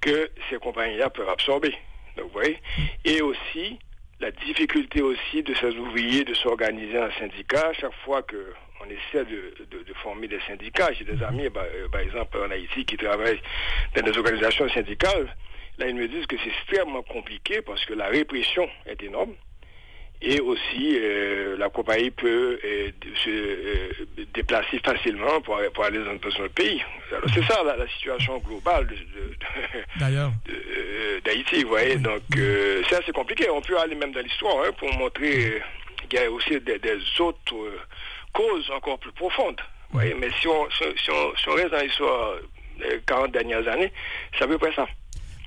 que 0.00 0.30
ces 0.48 0.58
compagnies-là 0.58 1.10
peuvent 1.10 1.28
absorber. 1.28 1.74
Donc, 2.16 2.26
vous 2.26 2.32
voyez? 2.32 2.58
Et 3.04 3.20
aussi, 3.22 3.78
la 4.20 4.30
difficulté 4.30 5.02
aussi 5.02 5.42
de 5.42 5.52
ces 5.54 5.76
ouvriers 5.76 6.24
de 6.24 6.34
s'organiser 6.34 6.98
en 6.98 7.10
syndicat 7.18 7.72
chaque 7.74 7.94
fois 8.04 8.22
que 8.22 8.52
on 8.80 8.84
essaie 8.90 9.24
de, 9.24 9.54
de, 9.70 9.94
former 9.94 10.28
des 10.28 10.40
syndicats. 10.46 10.92
J'ai 10.92 11.04
des 11.04 11.22
amis, 11.22 11.48
bah, 11.48 11.64
euh, 11.64 11.88
par 11.88 12.02
exemple, 12.02 12.38
en 12.38 12.50
Haïti, 12.50 12.84
qui 12.84 12.96
travaillent 12.96 13.40
dans 13.94 14.02
des 14.02 14.16
organisations 14.16 14.68
syndicales. 14.68 15.34
Là, 15.78 15.88
ils 15.88 15.94
me 15.94 16.06
disent 16.08 16.26
que 16.26 16.36
c'est 16.38 16.50
extrêmement 16.50 17.02
compliqué 17.02 17.62
parce 17.62 17.84
que 17.86 17.94
la 17.94 18.06
répression 18.08 18.68
est 18.84 19.02
énorme. 19.02 19.34
Et 20.22 20.40
aussi, 20.40 20.98
euh, 20.98 21.56
la 21.58 21.68
compagnie 21.68 22.10
peut 22.10 22.58
euh, 22.64 22.90
se 23.22 24.24
déplacer 24.32 24.78
facilement 24.84 25.40
pour, 25.42 25.60
pour 25.74 25.84
aller 25.84 25.98
dans, 25.98 26.12
un 26.44 26.48
pays. 26.48 26.82
C'est 27.34 27.44
ça 27.44 27.62
la, 27.62 27.86
situation 27.88 28.38
globale 28.38 28.88
d'Haïti, 31.24 31.62
vous 31.64 31.68
voyez. 31.68 31.96
Donc, 31.96 32.22
c'est 32.32 32.96
assez 32.96 33.12
compliqué. 33.12 33.50
On 33.50 33.60
peut 33.60 33.78
aller 33.78 33.94
même 33.94 34.12
dans 34.12 34.20
l'histoire 34.20 34.64
hein, 34.64 34.70
pour 34.78 34.92
montrer 34.94 35.62
qu'il 36.08 36.18
y 36.18 36.22
a 36.22 36.30
aussi 36.30 36.60
des, 36.60 36.78
des 36.78 36.98
autres 37.20 37.54
cause 38.32 38.70
encore 38.70 38.98
plus 38.98 39.12
profonde. 39.12 39.60
Oui, 39.94 40.12
mais 40.18 40.28
si 40.40 40.48
on, 40.48 40.68
si, 40.70 41.10
on, 41.10 41.54
reste 41.54 41.70
dans 41.70 41.80
l'histoire 41.80 42.34
des 42.78 43.00
40 43.06 43.32
dernières 43.32 43.66
années, 43.68 43.92
c'est 44.36 44.44
à 44.44 44.46
peu 44.46 44.58
près 44.58 44.72
ça. 44.74 44.86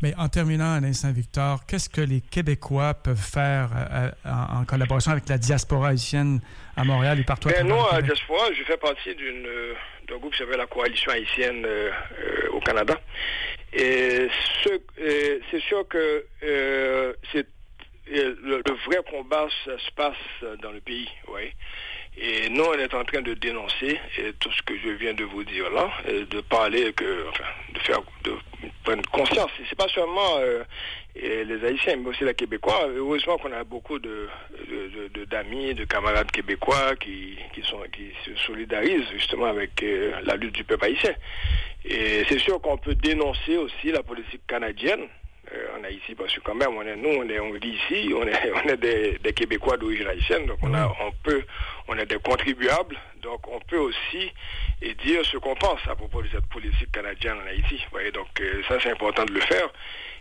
Mais 0.01 0.13
en 0.17 0.29
terminant, 0.29 0.75
Alain 0.75 0.93
Saint-Victor, 0.93 1.65
qu'est-ce 1.65 1.89
que 1.89 2.01
les 2.01 2.21
Québécois 2.21 2.93
peuvent 2.93 3.17
faire 3.17 3.69
euh, 3.75 4.09
en, 4.25 4.63
collaboration 4.63 5.11
avec 5.11 5.27
la 5.27 5.37
diaspora 5.37 5.89
haïtienne 5.89 6.39
à 6.77 6.85
Montréal 6.85 7.19
et 7.19 7.23
partout 7.23 7.49
ben 7.49 7.67
Nous, 7.67 7.75
à 7.75 7.95
la 7.95 8.01
diaspora, 8.01 8.45
je 8.53 8.63
fais 8.63 8.77
partie 8.77 9.09
euh, 9.09 9.73
d'un 10.07 10.17
groupe 10.17 10.31
qui 10.31 10.39
s'appelle 10.39 10.57
la 10.57 10.67
Coalition 10.67 11.11
haïtienne 11.11 11.65
euh, 11.65 11.91
au 12.53 12.59
Canada. 12.61 12.99
Et 13.73 14.27
c'est 14.63 15.61
sûr 15.67 15.87
que 15.87 16.25
c'est 17.31 17.47
le, 18.11 18.63
le, 18.65 18.73
vrai 18.87 18.97
combat 19.11 19.47
se 19.65 19.91
passe 19.95 20.15
dans 20.63 20.71
le 20.71 20.79
pays, 20.79 21.07
oui. 21.27 21.51
Et 22.21 22.49
nous, 22.49 22.63
on 22.63 22.73
est 22.73 22.93
en 22.93 23.05
train 23.05 23.21
de 23.21 23.33
dénoncer 23.33 23.99
tout 24.39 24.51
ce 24.51 24.61
que 24.63 24.77
je 24.77 24.89
viens 24.89 25.13
de 25.13 25.23
vous 25.23 25.43
dire 25.43 25.69
là, 25.71 25.89
de 26.05 26.41
parler, 26.41 26.91
que, 26.93 27.25
enfin, 27.29 27.45
de 27.73 27.79
faire, 27.79 28.01
de 28.23 28.33
prendre 28.83 29.09
conscience. 29.11 29.51
C'est 29.69 29.77
pas 29.77 29.87
seulement 29.87 30.37
euh, 30.39 30.63
les 31.15 31.65
Haïtiens, 31.65 31.97
mais 31.97 32.09
aussi 32.09 32.23
les 32.23 32.33
Québécois. 32.33 32.87
Heureusement 32.95 33.37
qu'on 33.37 33.51
a 33.51 33.63
beaucoup 33.63 33.99
de, 33.99 34.27
d'amis, 35.29 35.73
de, 35.73 35.85
camarades 35.85 36.31
québécois 36.31 36.95
qui, 36.99 37.37
qui, 37.53 37.61
sont, 37.63 37.79
qui 37.91 38.11
se 38.25 38.35
solidarisent 38.45 39.09
justement 39.13 39.45
avec 39.45 39.81
euh, 39.83 40.19
la 40.23 40.35
lutte 40.35 40.55
du 40.55 40.63
peuple 40.63 40.85
haïtien. 40.85 41.13
Et 41.85 42.23
c'est 42.27 42.39
sûr 42.39 42.61
qu'on 42.61 42.77
peut 42.77 42.95
dénoncer 42.95 43.57
aussi 43.57 43.91
la 43.91 44.03
politique 44.03 44.45
canadienne 44.47 45.07
euh, 45.53 45.79
en 45.79 45.83
Haïti, 45.83 46.13
parce 46.15 46.33
que 46.33 46.41
quand 46.41 46.55
même, 46.55 46.75
on 46.75 46.81
est, 46.81 46.95
nous, 46.95 47.09
on 47.09 47.27
est, 47.27 47.39
on 47.39 47.51
vit 47.53 47.69
ici, 47.69 48.13
on 48.13 48.27
est, 48.27 48.51
on 48.65 48.69
est 48.69 48.77
des, 48.77 49.17
des 49.19 49.33
Québécois 49.33 49.77
d'origine 49.77 50.07
haïtienne, 50.07 50.45
donc 50.45 50.59
on, 50.61 50.73
a, 50.73 50.87
on 51.01 51.11
peut, 51.23 51.43
on 51.89 51.97
est 51.97 52.05
des 52.05 52.19
contribuables, 52.19 52.97
donc 53.21 53.47
on 53.47 53.59
peut 53.67 53.79
aussi 53.79 54.31
et 54.81 54.93
dire 55.05 55.25
ce 55.25 55.37
qu'on 55.37 55.55
pense 55.55 55.79
à 55.89 55.95
propos 55.95 56.21
de 56.21 56.27
cette 56.31 56.45
politique 56.45 56.91
canadienne 56.91 57.37
en 57.43 57.47
Haïti. 57.47 57.75
Vous 57.75 57.91
voyez, 57.91 58.11
donc 58.11 58.27
euh, 58.39 58.61
ça, 58.67 58.75
c'est 58.81 58.91
important 58.91 59.25
de 59.25 59.33
le 59.33 59.41
faire. 59.41 59.67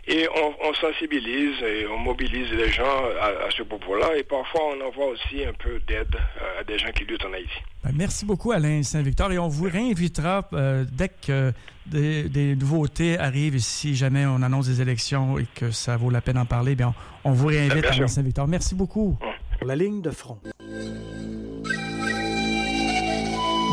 Et 0.07 0.27
on, 0.27 0.73
sensibilise 0.73 1.61
et 1.61 1.85
on 1.85 1.97
mobilise 1.97 2.49
les 2.51 2.69
gens 2.71 3.03
à, 3.21 3.51
ce 3.55 3.61
propos-là. 3.61 4.17
Et 4.17 4.23
parfois, 4.23 4.61
on 4.75 4.87
envoie 4.87 5.07
aussi 5.07 5.45
un 5.45 5.53
peu 5.53 5.79
d'aide 5.87 6.15
à 6.59 6.63
des 6.63 6.79
gens 6.79 6.89
qui 6.91 7.03
luttent 7.03 7.25
en 7.25 7.33
Haïti. 7.33 7.53
Ben, 7.83 7.91
merci 7.95 8.25
beaucoup, 8.25 8.51
Alain 8.51 8.81
Saint-Victor. 8.81 9.31
Et 9.31 9.37
on 9.37 9.49
vous 9.49 9.65
réinvitera 9.65 10.49
euh, 10.53 10.83
dès 10.91 11.09
que 11.09 11.53
des, 11.85 12.55
nouveautés 12.55 13.19
arrivent. 13.19 13.59
Si 13.59 13.95
jamais 13.95 14.25
on 14.25 14.41
annonce 14.41 14.67
des 14.67 14.81
élections 14.81 15.37
et 15.37 15.45
que 15.53 15.69
ça 15.69 15.95
vaut 15.95 16.09
la 16.09 16.21
peine 16.21 16.35
d'en 16.35 16.45
parler, 16.45 16.73
bien, 16.73 16.95
on, 17.23 17.31
vous 17.31 17.47
réinvite, 17.47 17.85
Alain 17.85 18.07
Saint-Victor. 18.07 18.47
Merci 18.47 18.73
beaucoup. 18.73 19.15
La 19.61 19.75
ligne 19.75 20.01
de 20.01 20.09
front. 20.09 20.39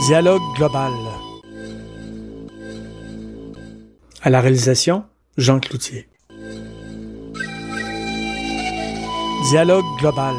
Dialogue 0.04 0.42
global. 0.54 0.92
À 4.22 4.28
la 4.28 4.40
réalisation, 4.42 5.04
Jean 5.38 5.59
Cloutier. 5.59 6.06
Dialogue 9.50 9.85
global. 9.98 10.35